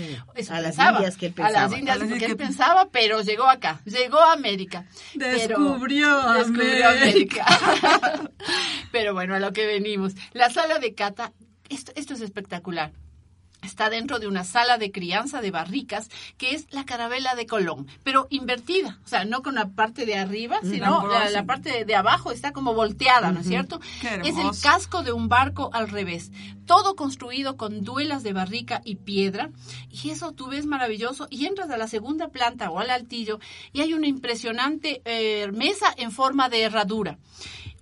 [0.50, 1.60] a las Indias que él pensaba.
[1.60, 4.86] A las Indias que él pensaba, pero llegó acá, llegó a América.
[5.14, 7.46] Descubrió, América.
[8.92, 10.14] pero bueno, a lo que venimos.
[10.34, 11.34] La sala de cata,
[11.70, 12.92] esto, esto es espectacular
[13.68, 17.88] está dentro de una sala de crianza de barricas, que es la carabela de Colón,
[18.04, 21.96] pero invertida, o sea, no con la parte de arriba, sino la, la parte de
[21.96, 23.80] abajo está como volteada, ¿no es cierto?
[24.24, 26.32] Es el casco de un barco al revés,
[26.66, 29.52] todo construido con duelas de barrica y piedra,
[29.90, 33.40] y eso tú ves maravilloso, y entras a la segunda planta o al altillo,
[33.74, 37.18] y hay una impresionante eh, mesa en forma de herradura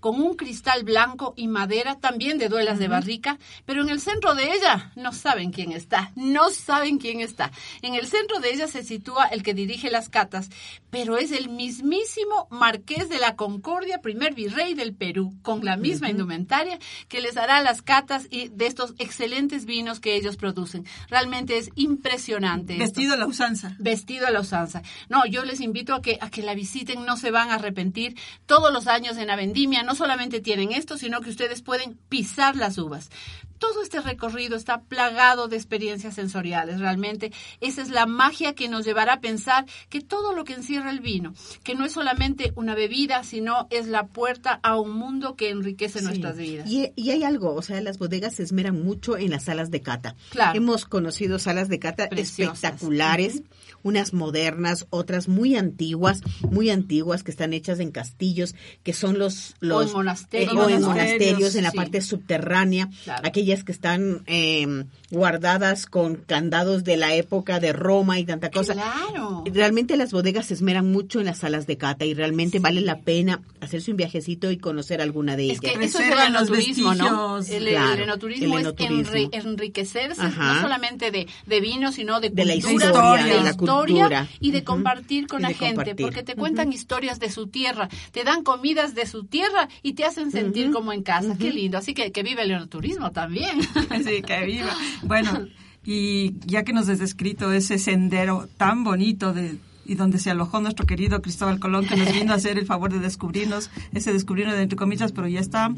[0.06, 4.36] con un cristal blanco y madera también de duelas de barrica, pero en el centro
[4.36, 7.52] de ella no saben quién está, no saben quién está.
[7.82, 10.52] En el centro de ella se sitúa el que dirige las catas,
[10.92, 16.12] pero es el mismísimo Marqués de la Concordia, primer virrey del Perú, con la misma
[16.12, 16.78] indumentaria
[17.08, 20.86] que les hará las catas y de estos excelentes vinos que ellos producen.
[21.10, 22.74] Realmente es impresionante.
[22.74, 23.76] esto Vestido a la usanza.
[23.80, 24.84] vestido a la usanza.
[25.10, 28.16] No, yo les invito a que, a que la visiten, no se van a arrepentir.
[28.46, 32.56] Todos los años en la vendimia no solamente tienen esto, sino que ustedes pueden pisar
[32.56, 33.10] las uvas.
[33.58, 37.32] Todo este recorrido está plagado de experiencias sensoriales, realmente.
[37.62, 41.00] Esa es la magia que nos llevará a pensar que todo lo que encierra el
[41.00, 41.34] vino,
[41.64, 46.00] que no es solamente una bebida, sino es la puerta a un mundo que enriquece
[46.00, 46.06] Sí.
[46.06, 46.70] nuestras vidas.
[46.70, 49.82] Y, y hay algo, o sea, las bodegas se esmeran mucho en las salas de
[49.82, 50.16] cata.
[50.32, 50.58] Claro.
[50.58, 52.56] Hemos conocido salas de cata Preciosas.
[52.62, 53.42] espectaculares,
[53.86, 59.54] unas modernas, otras muy antiguas, muy antiguas que están hechas en castillos, que son los
[59.60, 60.52] los en monasterios.
[60.54, 61.78] eh, o en Monasterios, en la sí.
[61.78, 63.22] parte subterránea, Claro.
[63.28, 68.74] aquellas que están eh, guardadas con candados de la época de Roma y tanta cosa.
[68.74, 69.44] Claro.
[69.46, 73.00] Realmente las bodegas se esmeran mucho en las salas de cata y realmente vale la
[73.02, 75.78] pena hacerse un viajecito y conocer alguna de Es ellas.
[75.78, 77.36] que eso es el enoturismo, ¿no?
[77.36, 77.50] vestigios.
[77.62, 80.56] El, el Claro, enoturismo el es enri- enriquecerse Ajá.
[80.56, 83.54] no solamente de, de vino, sino de, De la cultura, historia, de de la
[83.84, 86.06] historia y de compartir con Y la gente, compartir.
[86.06, 90.06] porque te cuentan historias de su tierra, te dan comidas de su tierra y te
[90.06, 91.36] hacen sentir como en casa.
[91.38, 91.78] Qué lindo.
[91.78, 93.60] Así que que vive el enoturismo también.
[94.06, 94.76] Sí, que viva.
[95.04, 95.48] Bueno,
[95.84, 100.60] y ya que nos has descrito ese sendero tan bonito de y donde se alojó
[100.60, 104.56] nuestro querido Cristóbal Colón, que nos vino a hacer el favor de descubrirnos, ese descubrirnos
[104.56, 105.72] de entre comillas, pero ya está.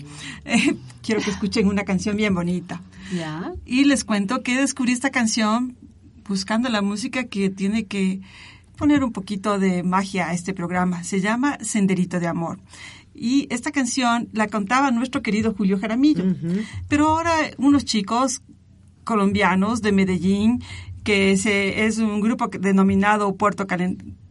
[0.45, 2.81] Eh, quiero que escuchen una canción bien bonita.
[3.13, 3.51] Ya.
[3.65, 5.75] Y les cuento que descubrí esta canción
[6.27, 8.21] buscando la música que tiene que
[8.77, 11.03] poner un poquito de magia a este programa.
[11.03, 12.59] Se llama Senderito de Amor.
[13.13, 16.23] Y esta canción la cantaba nuestro querido Julio Jaramillo.
[16.87, 18.43] Pero ahora unos chicos
[19.03, 20.61] colombianos de Medellín,
[21.03, 23.65] que se, es un grupo denominado Puerto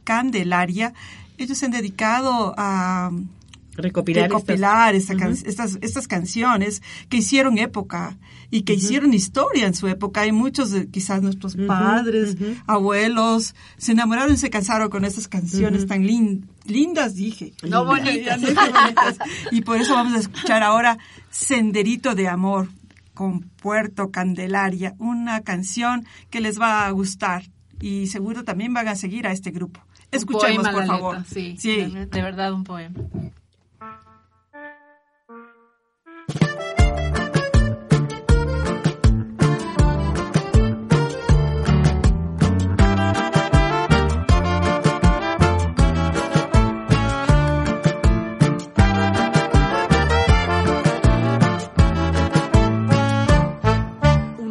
[0.05, 0.93] Candelaria,
[1.39, 3.11] ellos se han dedicado a
[4.22, 5.14] recopilar, esta
[5.45, 8.16] estas, estas canciones que hicieron época
[8.51, 10.27] y que hicieron historia en su época.
[10.27, 15.87] Y muchos, de, quizás nuestros padres, abuelos, se enamoraron y se casaron con estas canciones
[15.87, 17.53] tan lin- lindas, dije.
[17.68, 18.41] No bonitas.
[19.51, 20.99] Y por eso vamos a escuchar ahora
[21.31, 22.68] Senderito de Amor
[23.14, 27.45] con Puerto Candelaria, una canción que les va a gustar
[27.81, 29.81] y seguro también van a seguir a este grupo.
[30.11, 31.16] Escuchemos, poema, por favor.
[31.18, 31.77] letra, sí, sí.
[31.77, 32.95] De, de verdad un poema.
[36.29, 36.35] Un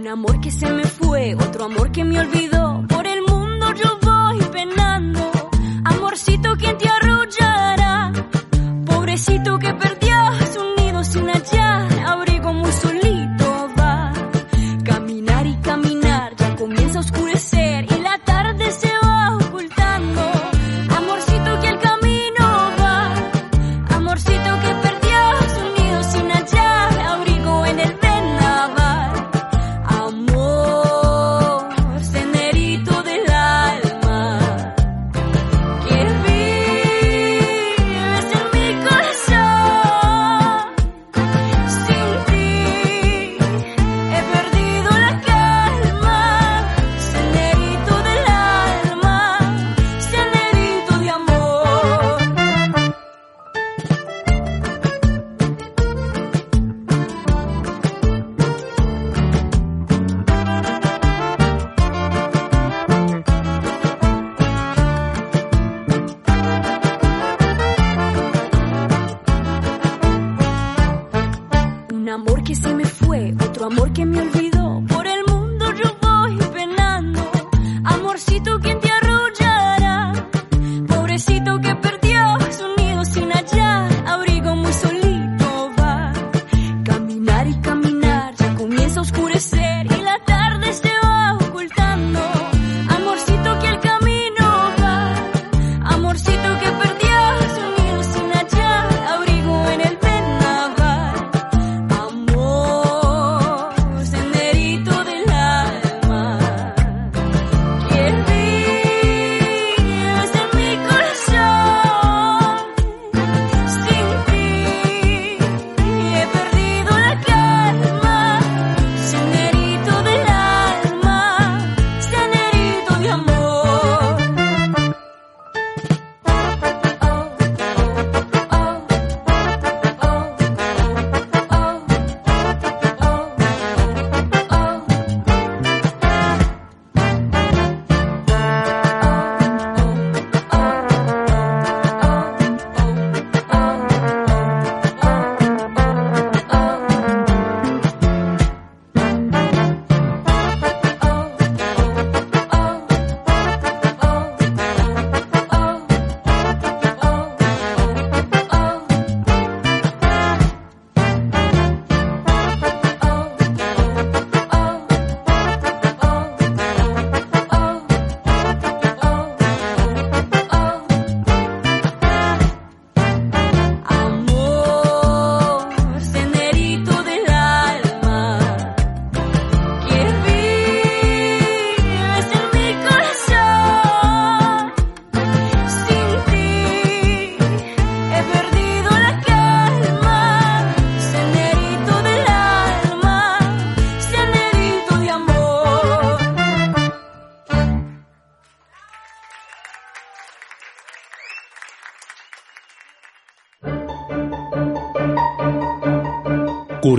[0.08, 2.55] amor que se me fue, otro amor que me olvidó.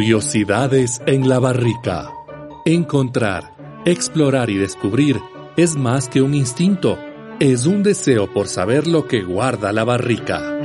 [0.07, 2.13] Curiosidades en la barrica.
[2.65, 5.21] Encontrar, explorar y descubrir
[5.57, 6.97] es más que un instinto,
[7.41, 10.61] es un deseo por saber lo que guarda la barrica.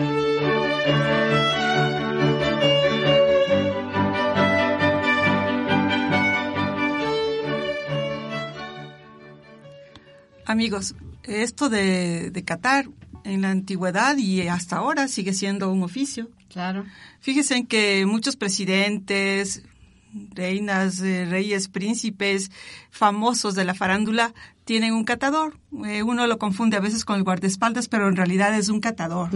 [10.45, 12.85] Amigos, esto de, Qatar
[13.23, 16.29] en la antigüedad y hasta ahora sigue siendo un oficio.
[16.49, 16.85] Claro.
[17.19, 19.63] Fíjense en que muchos presidentes,
[20.33, 22.51] reinas, eh, reyes, príncipes
[22.89, 24.33] famosos de la farándula
[24.65, 25.57] tienen un catador.
[25.85, 29.29] Eh, uno lo confunde a veces con el guardaespaldas, pero en realidad es un catador.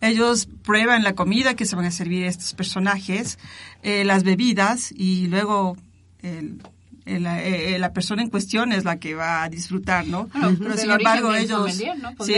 [0.00, 3.38] Ellos prueban la comida que se van a servir estos personajes,
[3.82, 5.76] eh, las bebidas y luego
[6.22, 6.60] el,
[7.06, 10.28] el- eh, la persona en cuestión es la que va a disfrutar, ¿no?
[10.28, 11.74] Claro, Pero del sin embargo ellos,
[12.24, 12.34] sí,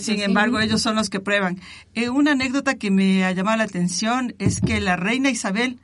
[0.00, 1.60] sin embargo ellos son los que prueban.
[1.94, 5.78] Eh, una anécdota que me ha llamado la atención es que la reina Isabel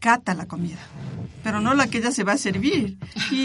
[0.00, 0.78] cata la comida,
[1.42, 2.96] pero no la que ella se va a servir.
[3.30, 3.36] Y,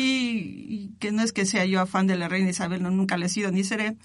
[0.70, 3.26] y que no es que sea yo afán de la reina Isabel, no, nunca le
[3.26, 3.95] he sido ni seré,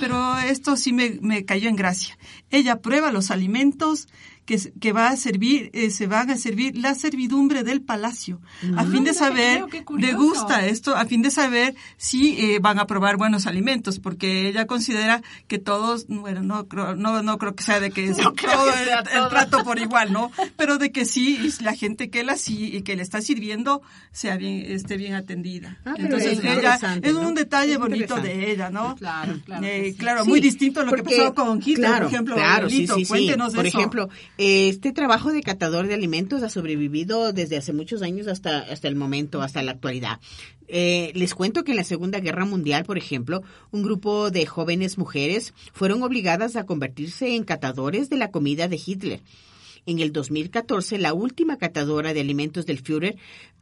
[0.00, 2.16] pero esto sí me, me cayó en gracia.
[2.50, 4.08] Ella prueba los alimentos
[4.46, 8.40] que, que va a servir, eh, se van a servir la servidumbre del palacio,
[8.76, 9.64] a fin de Ah, saber,
[9.98, 14.66] degusta esto, a fin de saber si eh, van a probar buenos alimentos, porque ella
[14.66, 18.34] considera que todos, bueno, no creo, no, no creo que sea de que No todo
[18.34, 19.28] que el, sea el todo.
[19.28, 20.30] trato por igual, ¿no?
[20.56, 23.82] Pero de que sí, la gente que la sí y que le está sirviendo
[24.12, 25.78] sea bien, esté bien atendida.
[25.84, 27.20] Ah, Entonces es ella es ¿no?
[27.28, 28.94] un detalle Es bonito de ella, ¿no?
[28.96, 29.64] Claro, claro.
[29.64, 32.12] Eh, que claro, Sí, muy distinto a lo que porque- pasó con Hitler, claro, por
[32.12, 32.34] ejemplo.
[32.34, 33.08] Claro, Lito, sí, sí.
[33.08, 33.78] cuéntenos Por eso.
[33.78, 38.88] ejemplo, este trabajo de catador de alimentos ha sobrevivido desde hace muchos años hasta, hasta
[38.88, 40.20] el momento, hasta la actualidad.
[40.66, 44.98] Eh, les cuento que en la Segunda Guerra Mundial, por ejemplo, un grupo de jóvenes
[44.98, 49.20] mujeres fueron obligadas a convertirse en catadores de la comida de Hitler.
[49.86, 53.16] En el 2014, la última catadora de alimentos del Führer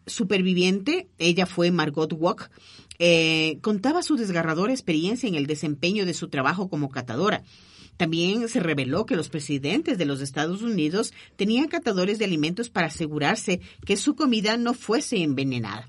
[0.07, 2.51] superviviente, ella fue Margot Wock,
[2.99, 7.43] eh, contaba su desgarradora experiencia en el desempeño de su trabajo como catadora.
[7.97, 12.89] También se reveló que los presidentes de los Estados Unidos tenían catadores de alimentos para
[12.89, 15.89] asegurarse que su comida no fuese envenenada.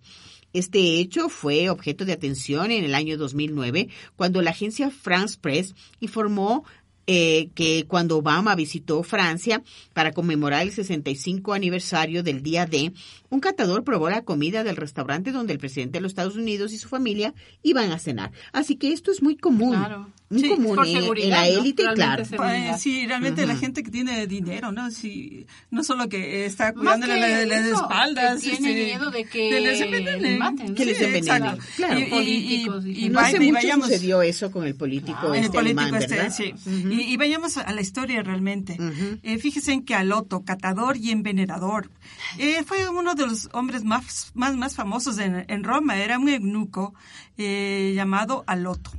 [0.54, 5.74] Este hecho fue objeto de atención en el año 2009, cuando la agencia France Press
[6.00, 6.64] informó
[7.06, 9.62] eh, que cuando Obama visitó Francia
[9.94, 12.94] para conmemorar el 65 aniversario del Día D,
[13.34, 16.78] un catador probó la comida del restaurante donde el presidente de los Estados Unidos y
[16.78, 18.32] su familia iban a cenar.
[18.52, 19.72] Así que esto es muy común.
[19.76, 20.10] Claro.
[20.30, 21.44] Muy Sí, común por en, en la ¿no?
[21.46, 22.26] élite, Realmente claro.
[22.26, 22.80] seguridad.
[22.80, 23.62] Sí, realmente la Ujú.
[23.62, 24.90] gente que tiene dinero, ¿no?
[24.90, 28.42] Sí, no solo que está cuidándole que la- las eso, espaldas.
[28.42, 30.22] que tiene este, miedo de que que les envenenen.
[30.24, 31.64] le maten, Que les Sí, envenenen, exacto.
[31.76, 32.00] claro.
[32.00, 33.10] Y, y- y- Políticos y.
[33.10, 35.34] No hace mucho vayamos- sucedió eso con el político Claro.
[35.36, 36.34] el este político alemán, este, ¿verdad?
[36.36, 36.54] sí.
[36.66, 36.90] Ujú.
[36.92, 38.74] y, y vayamos a la historia realmente.
[38.80, 39.20] Ujú.
[39.22, 41.92] Eh, fíjense en que Aloto, catador y envenenador,
[42.40, 45.98] eh, fue uno de los hombres más, más, más famosos en, en Roma.
[45.98, 46.94] Era un eunuco
[47.38, 48.92] eh, llamado Aloto.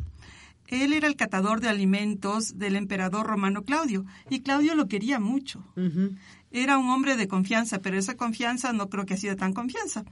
[0.69, 5.65] Él era el catador de alimentos del emperador romano Claudio y Claudio lo quería mucho.
[6.57, 10.05] Era un hombre de confianza, pero esa confianza no creo que ha sido tan confianza.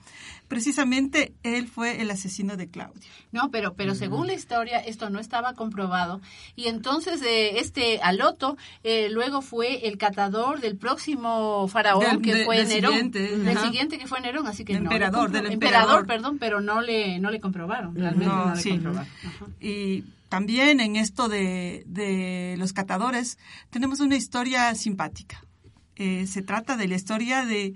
[0.49, 3.01] Precisamente él fue el asesino de Claudio.
[3.31, 6.21] No, pero, pero según la historia, esto no estaba comprobado.
[6.57, 12.35] Y entonces eh, este Aloto eh, luego fue el catador del próximo faraón Del- que
[12.35, 12.91] de- fue del Nerón.
[12.93, 14.81] siguiente, del siguiente que fue Nerón, así que no.
[14.81, 16.01] le Emperador, del emperador.
[16.01, 16.07] emperador.
[16.07, 17.95] perdón, pero no le, no le comprobaron.
[17.95, 18.71] Realmente no, No, le sí.
[18.71, 19.09] comprobaron.
[19.61, 23.37] Y también en esto de, de los catadores
[23.69, 25.45] tenemos una historia simpática.
[25.95, 27.75] Eh, se trata de la historia de,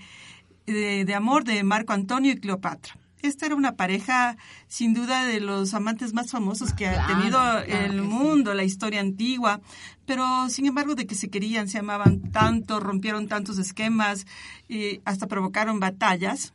[0.65, 2.97] de, de amor de Marco Antonio y Cleopatra.
[3.21, 4.39] Esta era una pareja,
[4.69, 8.01] sin duda, de los amantes más famosos que ha tenido claro el sí.
[8.01, 9.61] mundo, la historia antigua.
[10.07, 14.27] Pero, sin embargo, de que se querían, se amaban tanto, rompieron tantos esquemas
[14.67, 16.55] y hasta provocaron batallas.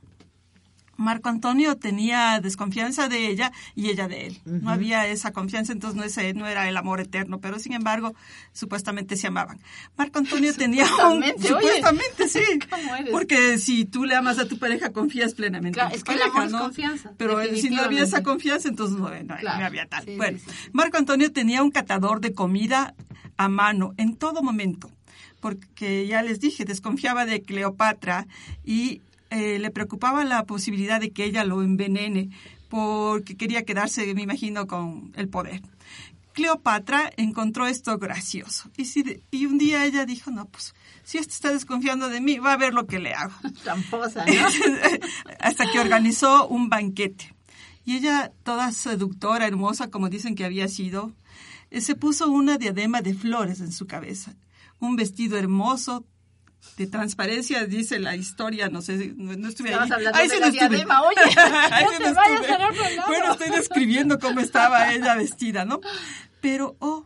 [0.97, 4.41] Marco Antonio tenía desconfianza de ella y ella de él.
[4.45, 8.13] No había esa confianza, entonces no, ese, no era el amor eterno, pero sin embargo,
[8.53, 9.59] supuestamente se amaban.
[9.97, 11.23] Marco Antonio tenía un...
[11.23, 11.67] Supuestamente, oye.
[11.67, 12.39] Supuestamente, sí.
[13.11, 16.11] Porque si tú le amas a tu pareja, confías plenamente Claro, en tu es que
[16.13, 16.59] el pareja, es ¿no?
[16.59, 20.03] confianza, Pero si no había esa confianza, entonces no, no- Claro, no había tal.
[20.05, 20.69] sí, bueno, sí, sí.
[20.73, 22.93] Marco Antonio tenía un catador de comida
[23.37, 24.91] a mano en todo momento,
[25.39, 28.27] porque ya les dije, desconfiaba de Cleopatra
[28.63, 29.01] y
[29.31, 32.29] eh, le preocupaba la posibilidad de que ella lo envenene,
[32.69, 35.61] porque quería quedarse, me imagino, con el poder.
[36.33, 40.73] Cleopatra encontró esto gracioso y, si de- y un día ella dijo, no, pues
[41.03, 44.33] si este está desconfiando de mí, va a ver lo que le hago Tramposa, ¿no?
[45.39, 47.33] hasta que organizó un banquete.
[47.83, 51.11] Y ella, toda seductora, hermosa, como dicen que había sido,
[51.71, 54.35] eh, se puso una diadema de flores en su cabeza,
[54.79, 56.05] un vestido hermoso,
[56.77, 59.89] de transparencia, dice la historia, no sé, no, no estuve ahí.
[60.13, 60.85] Ahí sí no estuve.
[63.07, 65.79] Bueno, estoy describiendo cómo estaba ella vestida, ¿no?
[66.39, 67.05] Pero, oh,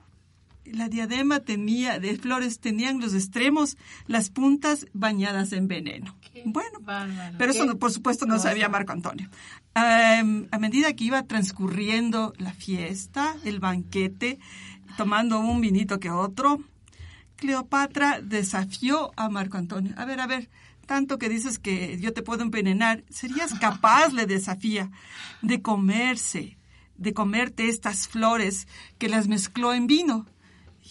[0.66, 3.78] la diadema tenía, de flores, tenían los extremos,
[4.08, 6.16] las puntas bañadas en veneno.
[6.46, 8.50] Bueno, bárbaro, pero eso, por supuesto, no cosa.
[8.50, 9.30] sabía Marco Antonio.
[9.74, 14.40] Am, a medida que iba transcurriendo la fiesta, el banquete,
[14.98, 16.60] tomando un vinito que otro,
[17.36, 19.94] Cleopatra desafió a Marco Antonio.
[19.98, 20.50] A ver, a ver,
[20.86, 24.92] tanto que dices que yo te puedo envenenar, ¿serías capaz, le desafía,
[25.42, 26.58] de comerse,
[26.98, 28.68] de comerte estas flores
[28.98, 30.26] que las mezcló en vino?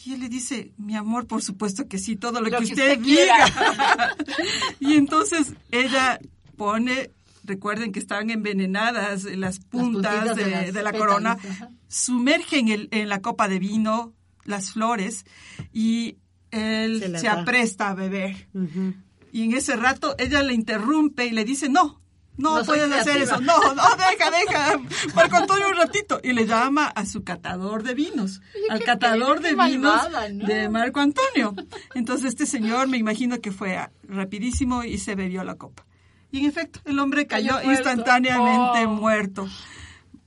[0.04, 2.72] Y él le dice, mi amor, por supuesto que sí, todo lo, Lo que, que
[2.72, 4.14] usted, diga.
[4.80, 6.18] y entonces ella
[6.56, 7.10] pone,
[7.44, 11.70] recuerden que estaban envenenadas las puntas de, de las de la pétalos, corona, ajá.
[11.88, 14.12] sumerge en, el, en la copa de vino
[14.44, 15.24] las flores
[15.72, 16.18] y
[16.54, 18.48] él Se apresta a beber.
[18.54, 18.94] Ujú.
[19.32, 22.00] Y en ese rato ella le interrumpe y le dice, no,
[22.36, 23.36] no, No puedes hacer creativa".
[23.36, 24.80] eso, no, no, deja, deja,
[25.14, 26.20] Marco Antonio un ratito.
[26.22, 29.94] Y le llama a su catador de vinos, Oye, al qué catador de qué vinos
[30.02, 30.46] malvada, ¿no?
[30.46, 31.54] de Marco Antonio.
[31.94, 35.84] Entonces este señor me imagino que fue rapidísimo y se bebió la copa.
[36.32, 37.70] Y en efecto, el hombre Cayó cayó muerto.
[37.90, 38.90] instantáneamente Oh.
[38.90, 39.48] muerto.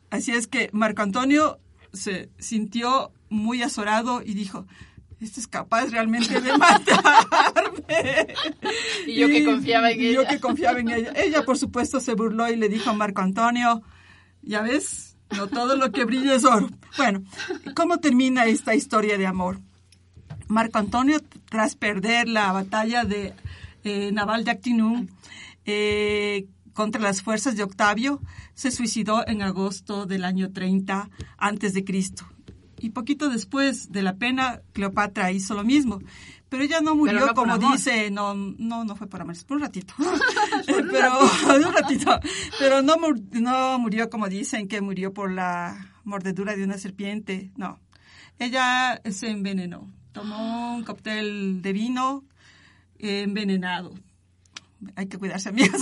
[0.10, 1.60] Así es que Marco Antonio
[1.92, 4.66] se sintió muy azorado y dijo,
[5.20, 8.28] este es capaz realmente de matarme.
[9.08, 10.22] Y yo que confiaba en y ella.
[10.22, 11.14] Yo que confiaba en ella.
[11.16, 13.82] Ella, por supuesto, se burló y le dijo a Marco Antonio,
[14.42, 16.70] ya ves, no todo lo que brilla es oro.
[16.98, 17.24] Bueno,
[17.76, 19.60] ¿cómo termina esta historia de amor?
[20.48, 23.34] Marco Antonio, tras perder la batalla de
[23.84, 25.08] eh, naval de Actinum
[25.66, 28.22] eh, contra las fuerzas de Octavio,
[28.54, 32.26] se suicidó en agosto del año 30 antes de Cristo.
[32.80, 36.00] Y poquito después de la pena, Cleopatra hizo lo mismo.
[36.50, 39.64] Pero ella no murió no como dice, no, no, no fue por amor, por un
[39.64, 39.94] ratito.
[40.66, 41.20] pero,
[41.68, 42.20] un ratito.
[42.60, 47.52] Pero no, mur- no murió como dicen que murió por la mordedura de una serpiente,
[47.58, 47.80] no.
[48.40, 49.92] Ella se envenenó.
[50.14, 52.24] Tomó un cóctel de vino
[53.00, 53.94] eh, envenenado.
[54.96, 55.82] Hay que cuidarse, amigos.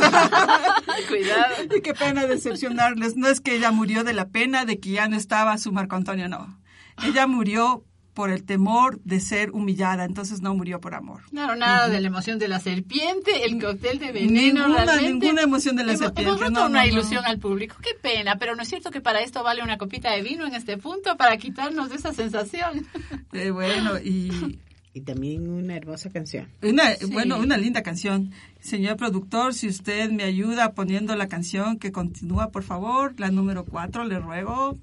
[1.10, 1.76] Cuidado.
[1.78, 3.18] y qué pena decepcionarles.
[3.18, 5.96] No es que ella murió de la pena de que ya no estaba su Marco
[5.96, 6.58] Antonio, no.
[7.04, 7.84] Ella murió
[8.14, 11.24] por el temor de ser humillada, entonces no murió por amor.
[11.32, 14.66] Claro, nada de la emoción de la serpiente, el cóctel de veneno.
[14.68, 15.26] Ninguna- realmente.
[15.26, 16.93] ninguna emoción de la Hemos- serpiente, Hemos roto no, una no, no.
[16.93, 17.76] ilusión al público.
[17.82, 20.56] Qué pena, pero no es cierto que para esto vale una copita de vino en
[20.56, 22.88] este punto para quitarnos de esa sensación.
[23.34, 24.60] Eh, bueno, y
[24.93, 26.48] Y también una hermosa canción.
[26.64, 28.32] una, bueno, una linda canción.
[28.62, 33.66] Señor productor, si usted me ayuda poniendo la canción que continúa, por favor, la número
[33.66, 34.78] cuatro, le ruego.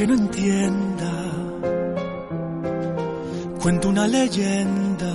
[0.00, 1.12] Que no entienda.
[3.60, 5.12] Cuento una leyenda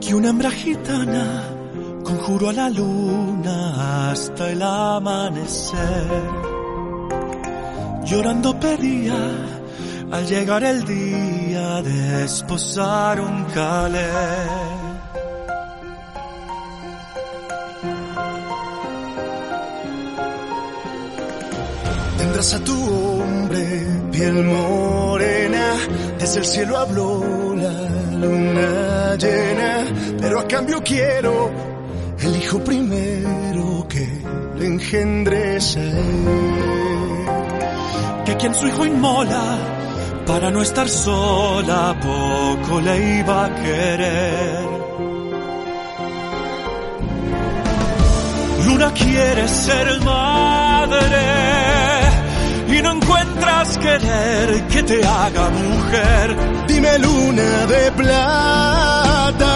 [0.00, 1.42] que una hembra gitana
[2.02, 6.22] conjuró a la luna hasta el amanecer.
[8.06, 9.20] Llorando pedía
[10.10, 14.59] al llegar el día de esposar un calé.
[22.40, 25.74] Tendrás a tu hombre, piel morena,
[26.18, 29.84] desde el cielo habló la luna llena,
[30.18, 31.50] pero a cambio quiero
[32.18, 34.08] el hijo primero que
[34.56, 35.80] le engendres a.
[38.24, 39.58] Que quien su hijo inmola,
[40.26, 44.64] para no estar sola, poco le iba a querer.
[48.66, 51.39] Luna quiere ser madre
[52.80, 56.36] y no encuentras querer que te haga mujer.
[56.66, 59.54] Dime luna de plata,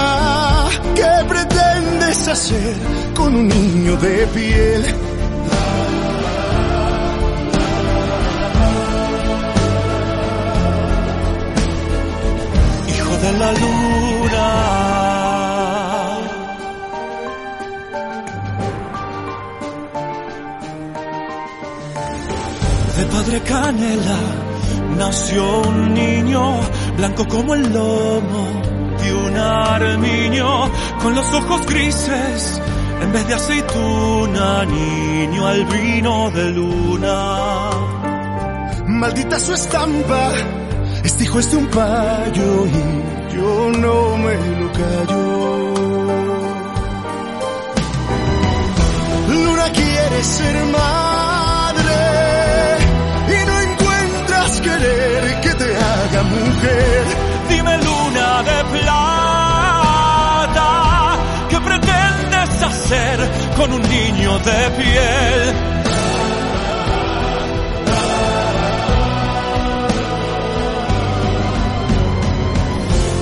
[0.94, 2.76] ¿qué pretendes hacer
[3.16, 4.84] con un niño de piel?
[12.88, 14.83] Hijo de la luna.
[22.96, 24.18] De padre canela
[24.96, 26.60] nació un niño
[26.96, 28.62] blanco como el lomo
[29.02, 30.70] de un armiño,
[31.02, 32.60] con los ojos grises
[33.02, 37.70] en vez de aceituna, niño albino de luna.
[38.86, 40.32] Maldita su estampa,
[41.02, 45.74] este hijo es de un payo y yo no me lo callo.
[49.28, 51.03] Luna quiere ser madre
[63.56, 65.54] con un niño de piel?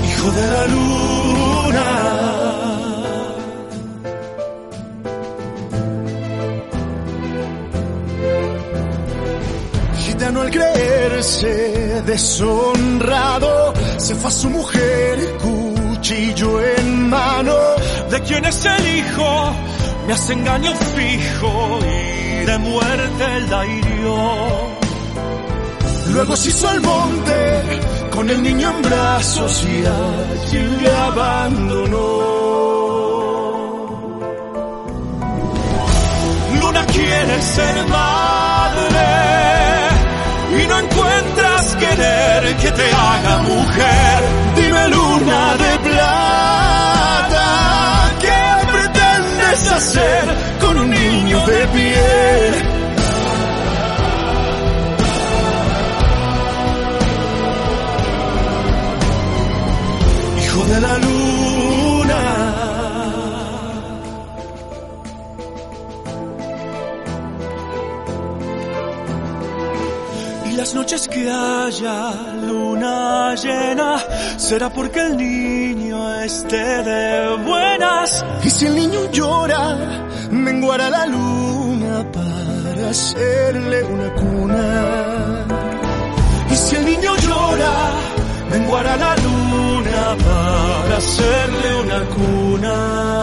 [0.05, 1.89] Hijo de la luna.
[9.99, 15.19] Gitano al creerse deshonrado, se fue a su mujer
[16.13, 17.55] cuchillo en mano.
[18.11, 19.55] ¿De quién es el hijo?
[20.07, 24.17] Me hace engaño fijo y de muerte la hirió.
[26.13, 32.43] Luego se hizo al monte con el niño en brazos y allí le abandonó.
[36.61, 39.23] Luna quiere ser madre
[40.61, 44.23] y no encuentras querer que te haga mujer.
[44.57, 45.82] Dime luna de
[48.21, 48.43] ¿qué
[48.73, 50.25] pretendes hacer
[50.61, 52.55] con un niño de piel?
[60.43, 62.23] Hijo de la luna.
[70.47, 73.91] Y las noches que haya luna llena,
[74.37, 78.25] será porque el niño esté de buenas.
[78.45, 79.63] Y si el niño llora,
[80.31, 84.67] menguará la luna para hacerle una cuna.
[86.53, 87.73] Y si el niño llora,
[88.51, 93.22] menguará la luna para hacerle una cuna.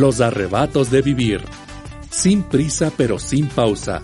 [0.00, 1.42] Los arrebatos de vivir.
[2.10, 4.00] Sin prisa pero sin pausa.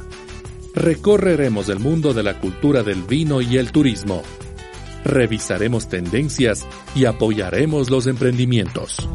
[0.74, 4.22] Recorreremos el mundo de la cultura del vino y el turismo.
[5.06, 9.08] Revisaremos tendencias y apoyaremos los emprendimientos.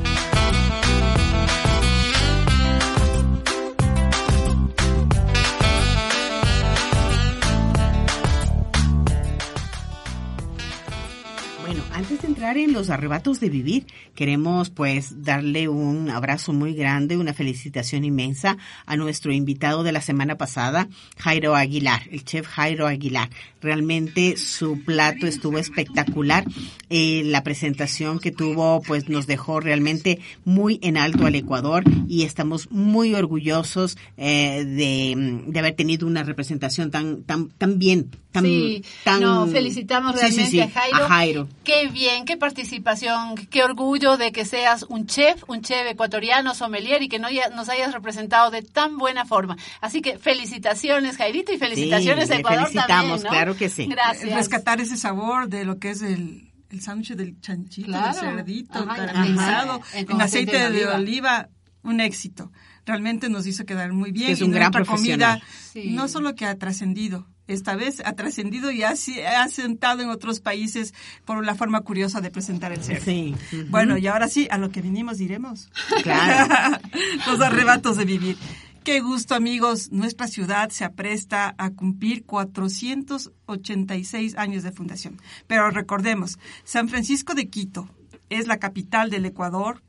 [12.51, 18.03] Entrar en los arrebatos de vivir, queremos pues darle un abrazo muy grande, una felicitación
[18.03, 23.29] inmensa a nuestro invitado de la semana pasada, Jairo Aguilar, el chef Jairo Aguilar.
[23.61, 26.43] Realmente su plato estuvo espectacular.
[26.89, 32.23] Eh, la presentación que tuvo pues nos dejó realmente muy en alto al Ecuador y
[32.23, 38.43] estamos muy orgullosos eh, de, de haber tenido una representación tan tan tan bien, tan
[38.43, 40.97] sí, tan no, felicitamos sí, realmente sí, a, Jairo.
[40.97, 41.47] a Jairo.
[41.63, 47.01] Qué bien, qué participación, qué orgullo de que seas un chef, un chef ecuatoriano, sommelier
[47.01, 49.55] y que no ya- nos hayas representado de tan buena forma.
[49.79, 53.29] Así que felicitaciones, Jairito, y felicitaciones Sí, a Ecuador felicitamos, también, ¿no?
[53.29, 53.85] claro que sí.
[53.87, 54.33] Gracias.
[54.35, 58.07] Rescatar ese sabor de lo que es el, el sándwich del chanchito, Claro.
[58.07, 59.99] del cerdito, Ajá, caramelizado, ajá.
[59.99, 60.95] en aceite de de oliva.
[60.95, 61.49] oliva,
[61.83, 62.51] un éxito.
[62.85, 64.31] Realmente nos hizo quedar muy bien.
[64.31, 65.43] Es y un gran nuestra comida, profesional.
[65.71, 65.91] Sí.
[65.91, 70.39] no solo que ha trascendido, esta vez ha trascendido y ha, ha sentado en otros
[70.39, 70.93] países
[71.25, 73.05] por la forma curiosa de presentar el cerdo.
[73.05, 73.35] Sí.
[73.69, 75.69] Bueno, y ahora sí, a lo que vinimos diremos.
[76.03, 76.77] Claro.
[77.27, 78.37] Los arrebatos de vivir.
[78.83, 79.91] Qué gusto, amigos.
[79.91, 85.17] Nuestra ciudad se apresta a cumplir 486 años de fundación.
[85.47, 87.87] Pero recordemos, San Francisco de Quito
[88.29, 89.81] es la capital del Ecuador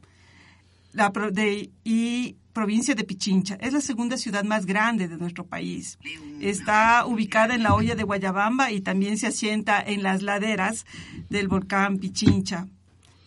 [0.92, 3.54] la de- y provincia de Pichincha.
[3.60, 5.98] Es la segunda ciudad más grande de nuestro país.
[6.40, 10.84] Está ubicada en la olla de Guayabamba y también se asienta en las laderas
[11.30, 12.66] del volcán Pichincha,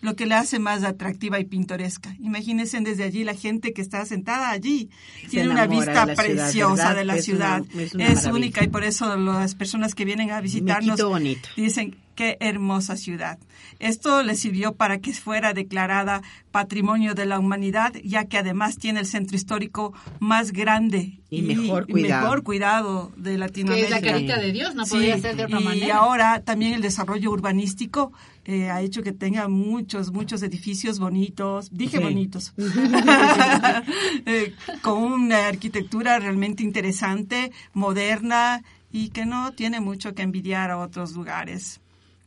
[0.01, 2.15] lo que la hace más atractiva y pintoresca.
[2.19, 4.89] Imagínense desde allí la gente que está sentada allí.
[5.23, 7.82] Se Tiene una vista de la ciudad, preciosa de la Es una- ciudad.
[7.82, 10.99] es una es única y por eso las personas que vienen a visitarnos
[11.55, 13.38] dicen Qué hermosa ciudad.
[13.80, 19.01] Esto le sirvió para que fuera declarada Patrimonio de la Humanidad, ya que además tiene
[19.01, 22.22] el centro histórico más grande Y mejor cuidado.
[22.24, 23.89] mejor cuidado de Que es Latinoamérica.
[23.99, 25.97] la carita de Dios, no Sí, podría ser de otra y manera.
[25.97, 28.13] ahora también el desarrollo urbanístico
[28.45, 32.03] eh, ha hecho que tenga muchos, muchos edificios bonitos, dije Sí.
[32.03, 32.53] bonitos,
[34.26, 40.78] Eh, con una arquitectura realmente interesante, moderna y que no tiene mucho que envidiar a
[40.78, 41.82] otros lugares.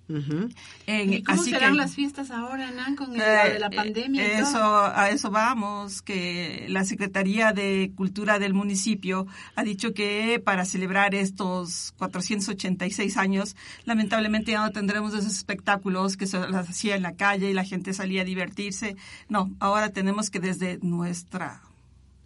[0.08, 3.68] En- ¿Y cómo así serán que- las fiestas ahora, Nan, con el, eh, de la
[3.68, 4.22] pandemia?
[4.22, 4.86] y eso, todo?
[4.94, 11.14] a eso vamos, que la Secretaría de Cultura del municipio ha dicho que para celebrar
[11.14, 13.54] estos 486 años,
[13.84, 17.64] lamentablemente ya no tendremos esos espectáculos que se las hacía en la calle y la
[17.64, 18.96] gente salía a divertirse.
[19.28, 21.60] No, ahora tenemos que desde nuestra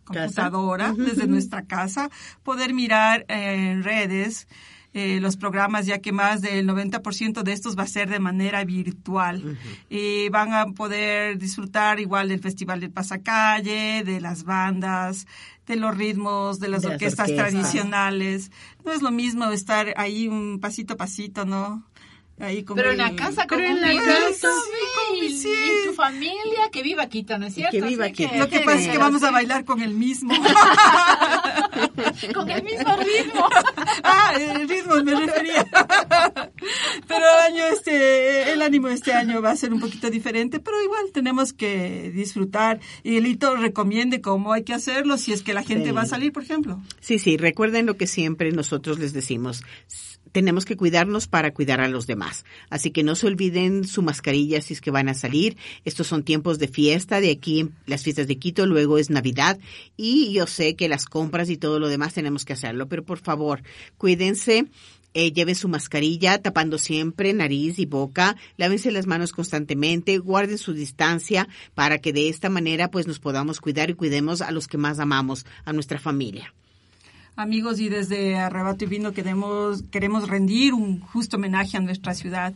[0.05, 2.11] computadora, desde nuestra casa,
[2.43, 4.47] poder mirar en redes
[4.95, 8.63] eh, los programas, ya que más del 90% de estos va a ser de manera
[8.65, 9.57] virtual.
[9.89, 15.27] Y van a poder disfrutar igual del Festival del Pasacalle, de las bandas,
[15.67, 17.51] de los ritmos, de las De orquestas orquestas.
[17.53, 18.51] tradicionales.
[18.85, 21.85] No es lo mismo estar ahí un pasito a pasito, ¿no?
[22.43, 24.49] Ahí con Pero en la casa, con Pero en la casa,
[25.13, 25.49] sí, sí, sí.
[25.49, 27.71] y tu familia, que viva Quito, ¿no es cierto?
[27.71, 28.35] Que viva Quito.
[28.35, 30.35] Lo que pasa es que vamos a bailar con el mismo.
[32.35, 33.49] Con el mismo ritmo.
[34.05, 35.65] Ah, el ritmo me refería.
[37.09, 40.59] Pero el año este, el ánimo de este año va a ser un poquito diferente,
[40.61, 42.81] pero igual tenemos que disfrutar.
[43.03, 45.93] Y el hito recomiende cómo hay que hacerlo si es que la gente Sí.
[45.93, 46.81] va a salir, por ejemplo.
[47.01, 49.63] Sí, sí, recuerden lo que siempre nosotros les decimos.
[50.33, 52.45] Tenemos que cuidarnos para cuidar a los demás.
[52.71, 55.57] Así que no se olviden su mascarilla si es que van a salir.
[55.85, 59.59] Estos son tiempos de fiesta, de aquí las fiestas de Quito, luego es Navidad.
[59.97, 63.19] Y yo sé que las compras y todo lo demás tenemos que hacerlo, pero por
[63.19, 63.63] favor,
[63.99, 64.67] cuídense.
[65.15, 70.73] Eh, lleven su mascarilla tapando siempre nariz y boca, lávense las manos constantemente, guarden su
[70.73, 74.79] distancia para que de esta manera pues nos podamos cuidar y cuidemos a los que
[74.79, 76.55] más amamos, a nuestra familia.
[77.35, 82.53] Amigos, y desde Arrebato y Vino queremos, queremos rendir un justo homenaje a nuestra ciudad.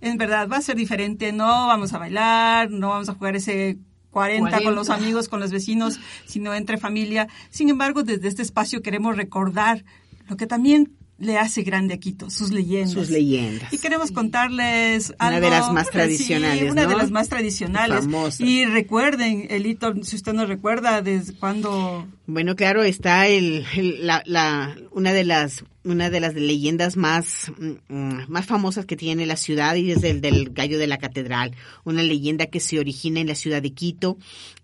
[0.00, 1.32] En verdad, va a ser diferente.
[1.32, 3.78] No vamos a bailar, no vamos a jugar ese
[4.10, 4.64] 40, 40.
[4.64, 7.26] con los amigos, con los vecinos, sino entre familia.
[7.50, 9.84] Sin embargo, desde este espacio queremos recordar
[10.28, 12.92] lo que también le hace grande a Quito, sus leyendas.
[12.92, 13.72] Sus leyendas.
[13.72, 15.40] Y queremos contarles Una algo.
[15.40, 16.98] de las más sí, tradicionales, una de ¿no?
[16.98, 18.06] las más tradicionales.
[18.40, 24.22] Y recuerden, Elito, si usted nos recuerda, desde cuando Bueno, claro, está el, el- la,
[24.24, 29.26] la, una de las, una de las leyendas más, mm, mm, más famosas que tiene
[29.26, 31.52] la ciudad y es el del gallo de la catedral.
[31.84, 34.16] Una leyenda que se origina en la ciudad de Quito.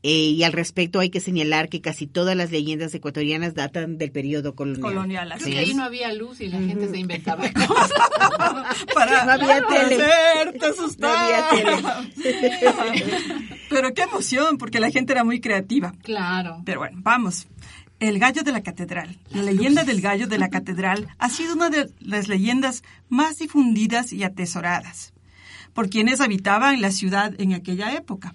[0.02, 4.10] eh, y al respecto hay que señalar que casi todas las leyendas ecuatorianas datan del
[4.10, 4.80] periodo colonial.
[4.82, 5.32] colonial.
[5.32, 5.68] así Creo que es.
[5.68, 7.90] ahí no había luz y la gente se inventaba cosas.
[8.94, 10.02] para No había tele.
[10.02, 11.10] hacerte asustar.
[11.10, 12.10] No había
[13.68, 15.92] Pero qué emoción, porque la gente era muy creativa.
[16.02, 16.62] Claro.
[16.64, 17.46] Pero bueno, vamos.
[18.00, 19.18] El gallo de la catedral.
[19.30, 24.12] La leyenda del gallo de la catedral ha sido una de las leyendas más difundidas
[24.12, 25.12] y atesoradas
[25.74, 28.34] por quienes habitaban la ciudad en aquella época.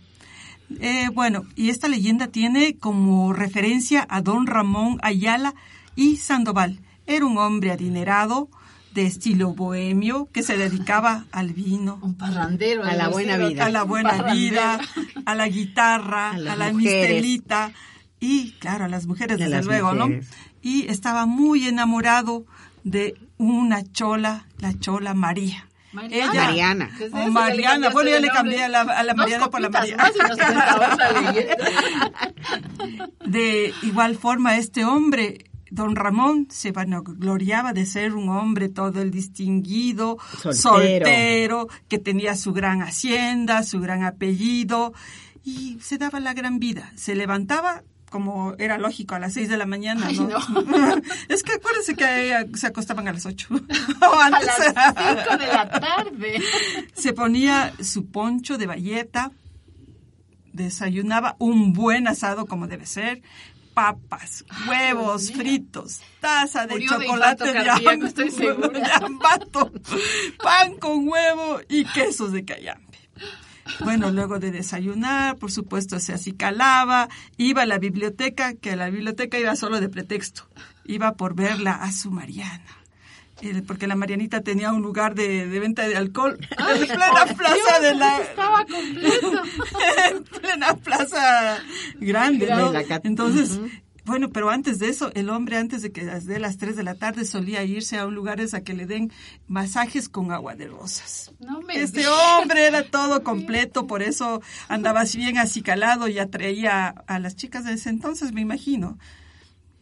[0.80, 5.54] Eh, bueno, y esta leyenda tiene como referencia a don Ramón Ayala
[5.96, 6.80] y Sandoval.
[7.08, 8.50] Era un hombre adinerado,
[8.94, 12.84] de estilo bohemio, que se dedicaba al vino, Un parrandero.
[12.84, 13.66] A la buena vida.
[13.66, 14.80] a la buena vida,
[15.26, 17.22] a la guitarra, A la mujeres.
[17.22, 17.74] mistelita
[18.20, 20.30] y, claro, a las mujeres, desde las luego, mujeres.
[20.30, 20.36] ¿no?
[20.62, 22.46] Y estaba muy enamorado
[22.84, 25.68] de una chola, la chola María.
[25.94, 26.32] Mariana.
[26.34, 26.92] Ella- Mariana.
[26.98, 27.32] ¿Qué es O eso?
[27.32, 30.12] Mariana, bueno, ya le cambié a la, a la Mariana por la Mariana.
[33.26, 39.12] De igual forma, este hombre, don Ramón, se vanagloriaba de ser un hombre todo el
[39.12, 40.54] distinguido, Soltero.
[40.62, 44.94] soltero, que tenía su gran hacienda, su gran apellido,
[45.44, 46.92] y se daba la gran vida.
[46.96, 47.84] Se levantaba
[48.16, 50.30] como era lógico, a las seis de la mañana, Ay, ¿no?
[50.30, 50.96] no.
[51.28, 53.50] es que acuérdense que se acostaban a las ocho.
[54.02, 54.48] o A antes.
[54.74, 54.96] las
[55.28, 56.42] 5 de la tarde.
[56.94, 59.34] Se ponía su poncho de bayeta,
[60.54, 63.22] desayunaba un buen asado como debe ser,
[63.74, 68.80] papas, huevos fritos, taza de Murió chocolate de, cardíaco, estoy segura.
[68.80, 69.74] de ambato,
[70.42, 72.98] pan con huevo y quesos de cayambe.
[73.80, 78.90] Bueno, luego de desayunar, por supuesto, se acicalaba, iba a la biblioteca, que a la
[78.90, 80.48] biblioteca iba solo de pretexto,
[80.86, 82.86] iba por verla a su Mariana.
[83.68, 87.96] Porque la Marianita tenía un lugar de, de venta de alcohol en plena plaza de
[87.96, 89.32] la Estaba completo.
[90.10, 91.58] en plena plaza
[92.00, 92.48] grande,
[93.04, 93.60] Entonces,
[94.06, 96.94] Bueno, pero antes de eso, el hombre antes de que de las 3 de la
[96.96, 99.12] tarde solía irse a un lugar a que le den
[99.48, 101.32] masajes con agua de rosas.
[101.40, 102.14] No me Este digas.
[102.40, 107.66] hombre era todo completo, por eso andaba así bien acicalado y atraía a las chicas
[107.66, 108.98] de ese entonces, me imagino.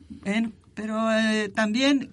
[0.09, 2.11] Bueno, pero eh, también,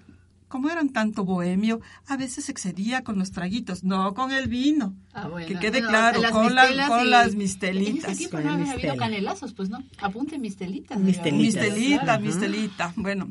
[0.51, 4.93] como eran tanto bohemio, a veces excedía con los traguitos, no con el vino.
[5.13, 5.47] Ah, bueno.
[5.47, 8.11] Que quede Bueno, claro, las con, la- con y- las En mistelitas.
[8.11, 9.81] ese tiempo Con no había habido canelazos, pues no.
[9.99, 10.99] Apunte mistelitas.
[10.99, 11.63] Mistelitas.
[11.63, 11.71] digamos.
[11.73, 12.21] Mistelita, Claro.
[12.21, 12.93] mistelita.
[12.97, 13.29] Bueno,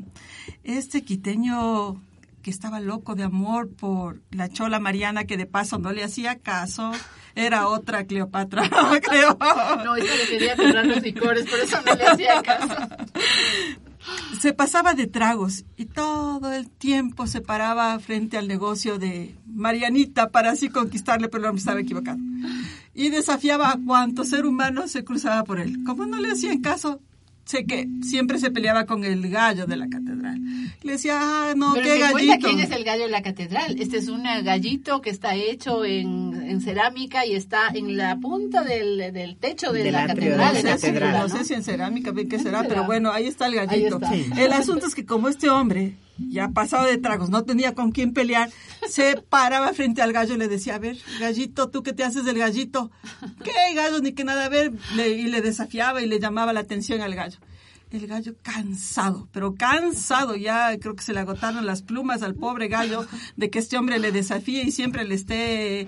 [0.63, 2.01] este quiteño
[2.41, 6.39] que estaba loco de amor por la chola Mariana, que de paso no le hacía
[6.39, 6.91] caso,
[7.35, 8.63] era otra Cleopatra,
[9.07, 9.37] creo.
[9.85, 12.75] No, ella le quería comprar los licores, por eso no le hacía caso.
[14.39, 20.29] Se pasaba de tragos y todo el tiempo se paraba frente al negocio de Marianita
[20.29, 22.17] para así conquistarle, pero el estaba equivocado.
[22.93, 25.83] Y desafiaba a cuanto ser humano se cruzaba por él.
[25.85, 26.99] Como no le hacían caso,
[27.45, 30.39] sé que siempre se peleaba con el gallo de la catedral.
[30.83, 32.47] Le decía, ah, no, Pero qué gallito.
[32.47, 33.75] quién es el gallo de la catedral.
[33.79, 38.17] Este es un eh, gallito que está hecho en, en cerámica y está en la
[38.17, 40.63] punta del, del techo de la catedral.
[40.63, 42.69] la No sé si en cerámica, bien qué será, será?
[42.69, 43.99] pero bueno, ahí está el gallito.
[44.37, 45.95] El asunto es que como este hombre
[46.29, 48.49] ya pasado de tragos, no tenía con quién pelear,
[48.87, 52.25] se paraba frente al gallo y le decía, a ver, gallito, ¿tú qué te haces
[52.25, 52.91] del gallito?
[53.43, 53.99] ¿Qué gallo?
[54.01, 57.15] Ni que nada, a ver, le- y le desafiaba y le llamaba la atención al
[57.15, 57.37] gallo.
[57.91, 62.69] El gallo cansado, pero cansado, ya creo que se le agotaron las plumas al pobre
[62.69, 63.05] gallo
[63.35, 65.87] de que este hombre le desafíe y siempre le esté eh,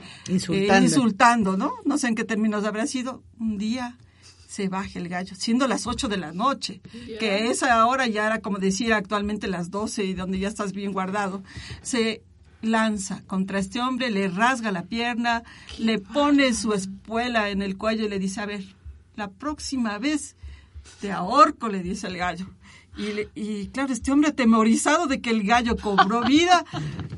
[0.84, 1.72] insultando, ¿no?
[1.86, 3.24] No sé en qué términos habrá sido.
[3.40, 3.98] Un día
[4.54, 6.80] se baja el gallo, siendo las 8 de la noche,
[7.20, 10.94] que esa hora ya era como decir actualmente las 12 y donde ya estás bien
[10.94, 11.42] guardado,
[11.82, 12.22] se
[12.62, 15.42] lanza contra este hombre, le rasga la pierna,
[15.80, 18.64] le pone su espuela en el cuello y le dice, a ver,
[19.16, 20.36] la próxima vez
[21.02, 22.46] te ahorco, le dice el gallo.
[22.96, 26.64] Y, le- y claro, este hombre atemorizado de que el gallo cobró vida,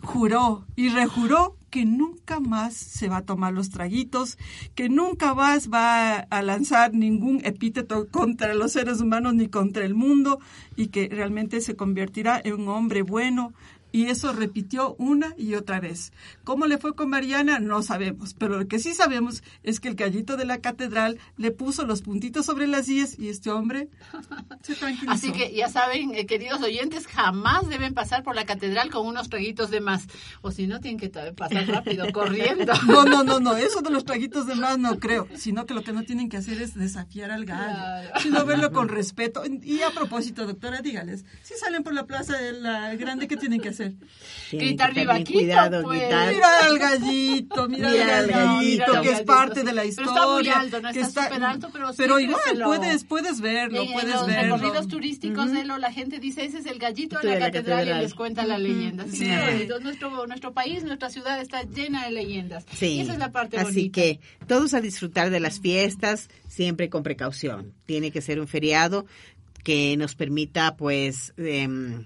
[0.03, 4.37] juró y rejuró que nunca más se va a tomar los traguitos,
[4.75, 9.93] que nunca más va a lanzar ningún epíteto contra los seres humanos ni contra el
[9.93, 10.39] mundo
[10.77, 13.51] y que realmente se convertirá en un hombre bueno.
[13.95, 16.11] Y eso repitió una y otra vez.
[16.43, 17.59] ¿Cómo le fue con Mariana?
[17.59, 18.33] No sabemos.
[18.33, 22.01] Pero lo que sí sabemos es que el gallito de la catedral le puso los
[22.01, 23.87] puntitos sobre las íes y este hombre
[24.63, 25.11] se tranquilizó.
[25.13, 29.29] Así que ya saben, eh, queridos oyentes, jamás deben pasar por la catedral con unos
[29.29, 30.07] traguitos de más.
[30.41, 32.73] O si no, tienen que pasar rápido, corriendo.
[32.87, 35.83] No, no, no, no, eso de los traguitos de más no creo, sino que lo
[35.83, 38.19] que no tienen que hacer es desafiar al gallo, Claro.
[38.19, 39.43] sino verlo con respeto.
[39.63, 43.61] Y a propósito, doctora, dígales, si salen por la plaza de la grande, ¿qué tienen
[43.61, 43.84] que hacer?
[44.49, 45.99] Tienen Gritar que viva Quito, cuidado, pues.
[46.01, 46.33] gritar.
[46.33, 49.65] Mirar al gallito, mirar, Mira al al gallito, que es parte sí.
[49.65, 50.11] de la Pero historia.
[50.13, 53.81] está muy alto, no está súper alto, pero pero siempre igual lo- puedes, puedes verlo,
[53.81, 54.55] en, en puedes los verlo.
[54.57, 57.45] recorridos turísticos de lo, la gente dice, ese es el gallito de la, de la
[57.47, 57.99] catedral, catedral.
[57.99, 59.05] y les cuenta la leyenda.
[59.11, 59.29] Sí.
[59.81, 62.65] nuestro, nuestro país, nuestra ciudad está llena de leyendas.
[62.73, 62.87] Sí.
[62.87, 64.01] Y esa es la parte Así bonita.
[64.01, 67.73] que todos a disfrutar de las fiestas, siempre con precaución.
[67.85, 69.05] Tiene que ser un feriado
[69.63, 72.05] que nos permita, pues, em,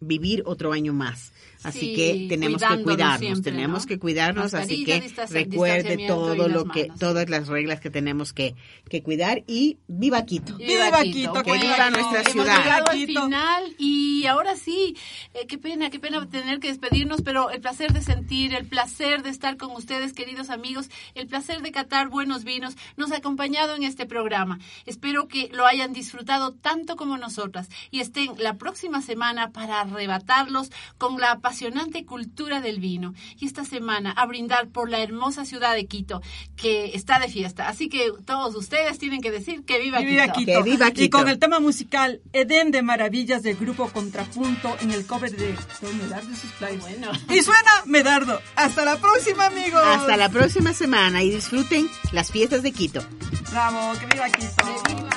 [0.00, 1.32] vivir otro año más.
[1.62, 3.88] Así Sí, que tenemos que cuidarnos, siempre, tenemos ¿no?
[3.88, 5.00] que cuidarnos, así que
[5.30, 6.98] recuerde todo lo que, manos.
[6.98, 8.54] todas las reglas que tenemos que,
[8.88, 10.56] que cuidar y viva Quito.
[10.56, 12.58] Viva Quito, que Bueno, viva nuestra hemos ciudad.
[12.62, 13.22] llegado al Quito.
[13.24, 14.96] final y ahora sí,
[15.34, 19.22] eh, qué pena, qué pena tener que despedirnos, pero el placer de sentir, el placer
[19.22, 23.74] de estar con ustedes, queridos amigos, el placer de catar buenos vinos, nos ha acompañado
[23.76, 24.58] en este programa.
[24.86, 30.70] Espero que lo hayan disfrutado tanto como nosotras y estén la próxima semana para arrebatarlos
[30.98, 33.12] con la apasionante cultura del vino.
[33.38, 36.22] Y esta semana a brindar por la hermosa ciudad de Quito,
[36.56, 37.68] que está de fiesta.
[37.68, 40.38] Así que todos ustedes tienen que decir que viva, Y viva Quito.
[40.38, 40.52] Quito.
[40.64, 41.18] Que viva Y Quito.
[41.18, 45.98] con el tema musical Edén de Maravillas del grupo Contrapunto en el cover de Don
[45.98, 46.50] Medardo y sus.
[46.80, 47.10] Bueno.
[47.28, 48.40] Y suena Medardo.
[48.54, 49.82] Hasta la próxima, amigos.
[49.84, 53.02] Hasta la próxima semana y disfruten las fiestas de Quito.
[53.50, 54.82] Bravo, que viva Quito.
[54.84, 55.10] Que viva.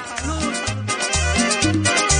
[1.61, 2.12] Salud.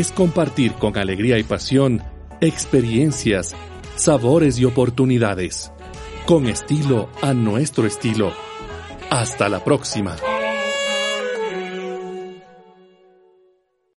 [0.00, 2.02] Es compartir con alegría y pasión
[2.40, 3.54] experiencias,
[3.94, 5.70] sabores y oportunidades,
[6.26, 8.32] con estilo a nuestro estilo.
[9.08, 10.16] Hasta la próxima.